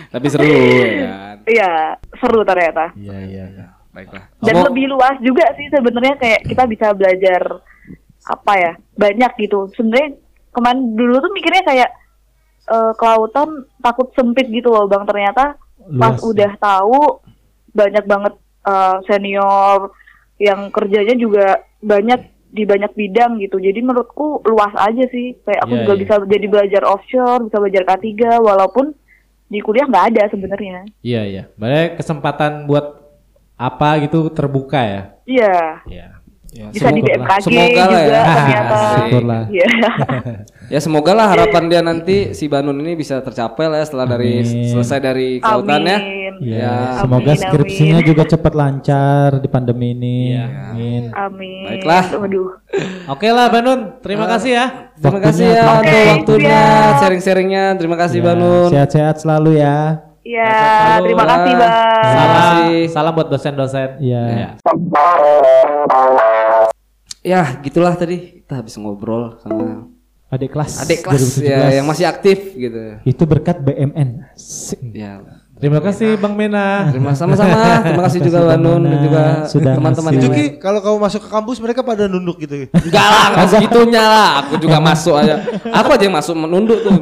Tapi 0.07 0.27
seru 0.27 0.45
ya 0.45 0.55
kan. 1.01 1.35
iya 1.45 1.71
seru 2.15 2.39
ternyata 2.43 2.85
Iya 2.93 3.17
iya. 3.21 3.45
iya. 3.47 3.67
Baiklah. 3.89 4.21
dan 4.39 4.53
Kamu- 4.53 4.65
lebih 4.67 4.85
luas 4.87 5.17
juga 5.19 5.49
sih 5.53 5.65
sebenarnya 5.67 6.13
kayak 6.15 6.45
kita 6.45 6.63
bisa 6.65 6.93
belajar 6.93 7.41
apa 8.23 8.53
ya 8.55 8.71
banyak 8.93 9.31
gitu 9.39 9.65
sebenarnya 9.73 10.13
kemarin 10.51 10.93
dulu 10.93 11.17
tuh 11.19 11.31
mikirnya 11.31 11.63
kayak 11.63 11.89
eh, 12.69 12.93
kelautan 12.95 13.49
takut 13.79 14.13
sempit 14.13 14.45
gitu 14.47 14.69
loh 14.69 14.85
bang 14.85 15.03
ternyata 15.03 15.57
pas 15.91 16.13
Luas, 16.13 16.23
udah 16.23 16.51
tahu 16.55 16.99
banyak 17.71 18.05
banget 18.05 18.33
eh, 18.63 18.97
senior 19.05 19.89
yang 20.37 20.69
kerjanya 20.69 21.15
juga 21.15 21.45
banyak 21.81 22.21
di 22.49 22.65
banyak 22.65 22.97
bidang 22.97 23.37
gitu 23.37 23.61
jadi 23.61 23.77
menurutku 23.77 24.41
luas 24.41 24.73
aja 24.73 25.05
sih 25.09 25.37
kayak 25.45 25.61
aku 25.61 25.73
Iya, 25.73 25.81
juga 25.85 25.93
iya. 25.93 26.01
bisa 26.01 26.13
jadi 26.25 26.47
belajar 26.49 26.81
offshore 26.81 27.45
bisa 27.45 27.57
belajar 27.61 27.83
K3 27.85 28.09
walaupun 28.41 28.85
di 29.45 29.59
kuliah 29.61 29.85
nggak 29.85 30.07
ada 30.13 30.23
sebenarnya 30.29 30.85
Iya 31.01 31.21
iya. 31.25 31.43
Berarti 31.53 31.97
kesempatan 31.97 32.65
buat 32.65 33.01
apa 33.53 33.99
gitu 34.01 34.29
terbuka 34.31 34.79
ya? 34.81 35.01
iya 35.25 35.83
Iya. 35.85 36.07
Bisa 36.49 36.89
di 36.89 37.01
semoga 37.01 37.13
lah. 37.13 37.27
BMKG 37.29 37.45
Semoga 37.45 37.61
lah 37.79 37.87
juga 37.87 37.99
ya. 38.09 38.23
ternyata 38.25 38.77
Syukurlah. 38.97 39.41
Iya. 39.49 39.67
Ya 40.69 40.77
semoga 40.77 41.17
lah 41.17 41.25
harapan 41.25 41.65
dia 41.65 41.81
nanti 41.81 42.37
si 42.37 42.45
Banun 42.45 42.77
ini 42.77 42.93
bisa 42.93 43.17
tercapai 43.19 43.65
lah 43.65 43.81
ya 43.81 43.89
setelah 43.89 44.05
dari 44.05 44.45
Amin. 44.45 44.69
selesai 44.69 45.01
dari 45.01 45.41
kelautannya. 45.41 45.97
Amin. 45.97 46.33
Ya, 46.39 46.57
Ya. 46.61 46.73
semoga 47.01 47.33
Amin, 47.33 47.41
skripsinya 47.41 47.97
amin. 47.97 48.05
juga 48.05 48.23
cepat 48.23 48.53
lancar 48.53 49.41
di 49.41 49.49
pandemi 49.49 49.97
ini. 49.97 50.37
Iya. 50.37 50.45
Amin. 50.69 51.01
Amin. 51.09 51.65
Baiklah. 51.65 52.03
Oke 53.09 53.33
lah 53.33 53.49
Banun, 53.49 53.97
terima 53.97 54.29
kasih 54.29 54.51
ya. 54.53 54.65
Terima 54.93 55.17
kasih 55.19 55.45
ya 55.49 55.63
untuk 55.81 56.37
waktunya, 56.37 56.61
sharing-sharingnya. 57.01 57.65
Terima 57.73 57.97
kasih 57.97 58.19
Ya, 58.21 58.25
Banun. 58.29 58.69
Sehat-sehat 58.69 59.15
selalu 59.25 59.57
ya. 59.57 60.05
Ya, 60.29 60.45
Halo. 60.45 61.09
terima 61.09 61.25
kasih, 61.25 61.41
Terima 61.49 61.57
Bang. 61.57 61.73
Salam, 62.05 62.29
kasih. 62.37 62.81
salam 62.93 63.11
buat 63.17 63.27
dosen-dosen. 63.33 63.89
Iya. 63.97 64.23
Iya. 64.29 64.49
Ya, 67.25 67.41
gitulah 67.59 67.97
tadi 67.97 68.37
kita 68.39 68.61
habis 68.61 68.77
ngobrol 68.77 69.41
sama 69.41 69.89
Adik 70.29 70.53
kelas. 70.53 70.85
adik 70.85 71.01
kelas 71.01 71.41
2017. 71.41 71.49
ya 71.49 71.81
yang 71.81 71.87
masih 71.89 72.05
aktif 72.05 72.53
gitu. 72.53 73.01
Itu 73.01 73.25
berkat 73.25 73.57
BMN. 73.59 74.29
Asik. 74.29 74.77
Ya. 74.93 75.17
Terima 75.59 75.83
kasih 75.83 76.15
Bang 76.15 76.39
Mena. 76.39 76.87
Terima 76.87 77.11
sama-sama. 77.11 77.83
Terima 77.83 78.07
kasih 78.07 78.19
juga 78.23 78.39
Terima 78.39 78.47
kasih, 78.47 78.63
Banun 78.63 78.79
dan 78.79 78.91
Bang 78.95 79.03
juga 79.43 79.71
teman-teman. 79.75 80.11
Itu 80.15 80.27
Ki, 80.31 80.45
kalau 80.55 80.79
kamu 80.79 80.97
masuk 81.03 81.19
ke 81.19 81.29
kampus 81.29 81.57
mereka 81.59 81.83
pada 81.83 82.07
nunduk 82.07 82.39
gitu. 82.39 82.71
Enggak 82.71 83.03
lah, 83.03 83.25
enggak 83.35 83.47
segitunya 83.51 84.03
lah. 84.03 84.29
Aku 84.47 84.55
juga 84.55 84.79
masuk 84.79 85.19
aja. 85.19 85.35
Aku 85.67 85.89
aja 85.91 86.03
yang 86.07 86.15
masuk 86.15 86.35
menunduk 86.39 86.79
tuh. 86.79 86.95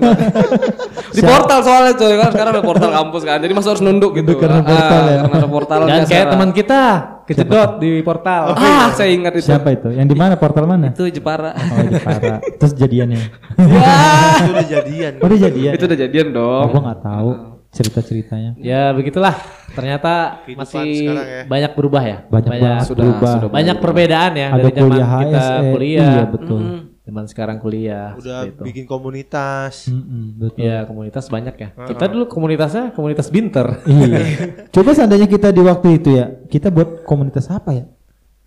Di 1.14 1.22
portal 1.22 1.60
soalnya 1.62 1.94
coy 1.94 2.18
kan 2.18 2.30
sekarang 2.34 2.52
ada 2.58 2.64
portal 2.66 2.90
kampus 2.90 3.22
kan. 3.30 3.38
Jadi 3.38 3.54
masuk 3.54 3.70
harus 3.78 3.84
nunduk 3.86 4.12
gitu. 4.18 4.32
Karena 4.42 4.58
Ah, 4.58 4.66
portal 4.66 5.02
ya. 5.06 5.18
Karena 5.22 5.38
ada 5.38 5.50
portal 5.50 5.78
Dan 5.86 6.02
kayak 6.10 6.26
teman 6.34 6.50
kita 6.50 6.82
kejedot 7.30 7.72
di 7.78 7.92
portal. 8.02 8.58
Ah, 8.58 8.90
saya 8.90 9.14
ingat 9.14 9.38
itu. 9.38 9.54
Siapa 9.54 9.70
itu? 9.70 9.94
Yang 9.94 10.08
di 10.12 10.16
mana? 10.18 10.34
Portal 10.34 10.66
mana? 10.66 10.90
Itu 10.98 11.06
Jepara. 11.14 11.54
Oh, 11.54 11.86
di 11.86 12.02
Para. 12.02 12.42
Terus 12.60 12.74
jadiannya. 12.74 13.22
itu 13.54 14.50
udah 14.50 14.66
jadian. 14.66 15.14
Oh, 15.22 15.28
dia 15.30 15.40
jadian. 15.46 15.72
itu 15.78 15.84
udah 15.86 16.00
jadian 16.00 16.28
Oh, 16.34 16.34
dong. 16.34 16.66
gua 16.74 16.82
nggak 16.90 17.02
tahu 17.06 17.32
cerita-ceritanya. 17.72 18.52
Ya 18.58 18.90
begitulah. 18.92 19.36
Ternyata 19.72 20.42
Kehidupan 20.48 20.64
masih 20.64 20.88
ya. 21.12 21.44
banyak 21.46 21.72
berubah 21.76 22.04
ya. 22.04 22.18
Banyak 22.28 22.52
banget 22.52 22.88
sudah, 22.88 23.04
berubah. 23.04 23.34
sudah 23.38 23.50
banyak 23.52 23.78
perbedaan 23.78 24.32
ya 24.34 24.48
Ada 24.50 24.58
dari 24.58 24.72
zaman 24.72 24.82
kuliah 24.88 25.08
kita 25.08 25.40
HSE. 25.40 25.72
kuliah. 25.76 26.02
Iya, 26.08 26.24
betul. 26.28 26.62
Zaman 27.08 27.24
sekarang 27.24 27.58
kuliah. 27.64 28.08
Udah 28.20 28.40
itu. 28.44 28.62
bikin 28.68 28.84
komunitas. 28.84 29.88
Mm-mm, 29.88 30.44
betul. 30.44 30.60
Ya 30.60 30.84
komunitas 30.84 31.26
banyak 31.32 31.56
ya. 31.56 31.70
Kita 31.88 32.06
dulu 32.12 32.28
komunitasnya 32.28 32.92
komunitas 32.92 33.28
binter. 33.32 33.80
Iya. 33.88 34.20
Coba 34.76 34.92
seandainya 34.92 35.28
kita 35.28 35.56
di 35.56 35.62
waktu 35.64 36.04
itu 36.04 36.20
ya, 36.20 36.28
kita 36.52 36.68
buat 36.68 37.08
komunitas 37.08 37.48
apa 37.48 37.72
ya? 37.72 37.86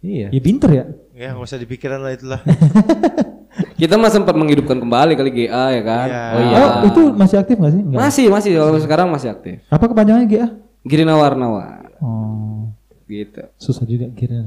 iya. 0.00 0.28
Ya 0.32 0.40
pinter 0.40 0.70
ya. 0.72 0.84
Ya 1.16 1.36
nggak 1.36 1.44
usah 1.44 1.60
dipikiran 1.60 2.00
lah 2.00 2.12
itulah. 2.16 2.40
Kita 3.80 3.96
mah 3.96 4.12
sempat 4.12 4.36
menghidupkan 4.36 4.76
kembali 4.76 5.16
kali 5.16 5.30
GA 5.32 5.64
ya 5.72 5.82
kan. 5.82 6.06
Iya. 6.06 6.22
Oh 6.28 6.40
iya. 6.42 6.56
Oh, 6.60 6.72
itu 6.84 7.02
masih 7.16 7.36
aktif 7.40 7.56
nggak 7.56 7.72
sih? 7.72 7.82
Nggak. 7.82 7.98
Masih, 7.98 8.24
masih 8.28 8.50
kalau 8.54 8.76
sekarang 8.76 9.06
masih 9.08 9.28
aktif. 9.32 9.56
Apa 9.66 9.88
kepanjangannya 9.88 10.28
GA? 10.28 10.48
Girina 10.80 11.12
Warnawa 11.12 11.80
Oh, 12.00 12.72
gitu. 13.04 13.44
susah 13.56 13.84
juga 13.84 14.08
kira 14.12 14.40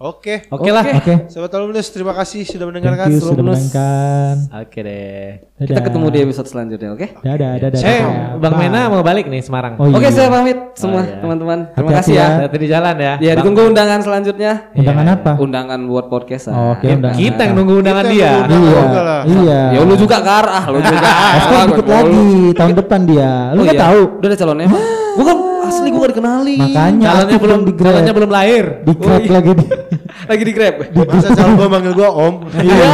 Oke. 0.00 0.48
Oke 0.48 0.72
lah. 0.72 0.80
Oke. 0.96 1.28
Sahabat 1.28 1.52
alumnus, 1.52 1.92
terima 1.92 2.16
kasih 2.16 2.40
sudah 2.42 2.64
Thank 2.64 2.72
mendengarkan. 2.72 3.06
you 3.12 3.20
sudah 3.20 3.44
mendengarkan. 3.44 4.34
Oke 4.64 4.78
deh. 4.80 5.28
Kita 5.60 5.76
Dadah. 5.76 5.84
ketemu 5.84 6.06
di 6.08 6.18
episode 6.24 6.48
selanjutnya, 6.48 6.88
oke? 6.96 7.06
Dadah, 7.20 7.50
dadah. 7.60 7.80
Eh, 7.84 8.00
dadah. 8.00 8.40
Bang 8.40 8.54
Bye. 8.56 8.60
Mena 8.64 8.88
mau 8.88 9.04
balik 9.04 9.28
nih 9.28 9.44
Semarang. 9.44 9.76
Oh, 9.76 9.92
Oke, 9.92 10.00
iya. 10.00 10.08
saya 10.08 10.32
pamit 10.32 10.56
semua 10.72 11.00
Oh, 11.00 11.04
iya. 11.04 11.20
teman-teman. 11.20 11.58
Terima 11.76 11.90
kasih 11.92 12.12
ya. 12.16 12.24
ya. 12.24 12.48
Hati 12.48 12.56
di 12.56 12.68
jalan 12.72 12.96
ya. 12.96 13.14
Ya, 13.20 13.32
ditunggu 13.36 13.60
undangan 13.68 14.00
selanjutnya. 14.00 14.52
Undangan 14.72 15.04
Iya, 15.04 15.16
apa? 15.20 15.32
Undangan 15.36 15.78
buat 15.84 16.06
podcast. 16.08 16.48
Oh, 16.48 16.72
Oke, 16.72 16.88
Ya, 16.88 16.96
undangan. 16.96 17.16
kita 17.20 17.40
yang 17.44 17.54
nunggu 17.60 17.74
undangan 17.84 18.04
Kita 18.08 18.14
dia. 18.16 18.24
Iya, 18.24 18.80
Enggak 18.80 19.04
iya. 19.28 19.60
Ya 19.68 19.80
lu 19.84 19.94
juga 20.00 20.16
kar, 20.24 20.46
ah 20.48 20.64
lu 20.72 20.80
juga. 20.80 21.08
Dikit 21.68 21.84
gua- 21.84 21.96
lagi 22.00 22.24
tahun 22.56 22.72
depan 22.72 23.00
dia. 23.04 23.30
Lu 23.52 23.60
Oh, 23.60 23.64
nggak 23.68 23.76
iya. 23.76 23.84
tahu? 23.84 24.00
Udah 24.16 24.28
ada 24.32 24.38
calonnya 24.40 24.68
Gua 25.10 25.24
kan 25.26 25.38
asli 25.66 25.88
gua 25.90 26.00
gak 26.02 26.10
dikenali. 26.12 26.54
Makanya 26.56 27.08
Calonnya 27.08 27.38
belum 27.38 27.60
di 27.62 27.72
Grab. 27.72 27.92
calonnya 27.92 28.14
belum 28.14 28.30
lahir. 28.30 28.64
di 28.82 28.92
Grab 28.94 29.22
lagi 29.26 29.50
di. 29.54 29.64
Lagi 30.30 30.42
di 30.44 30.52
Grab. 30.52 30.74
Masa 30.92 31.28
calon 31.32 31.52
gua 31.54 31.68
manggil 31.68 31.92
gua 31.92 32.08
Om. 32.12 32.34
Iya. 32.60 32.90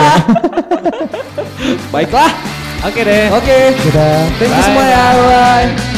Baiklah. 1.90 2.30
Oke 2.84 3.00
deh. 3.02 3.24
Oke. 3.32 3.58
Sudah. 3.82 4.14
Thank 4.36 4.48
you 4.48 4.54
Bye. 4.54 4.64
semua 4.64 4.84
ya. 4.84 5.04
Bye. 5.16 5.95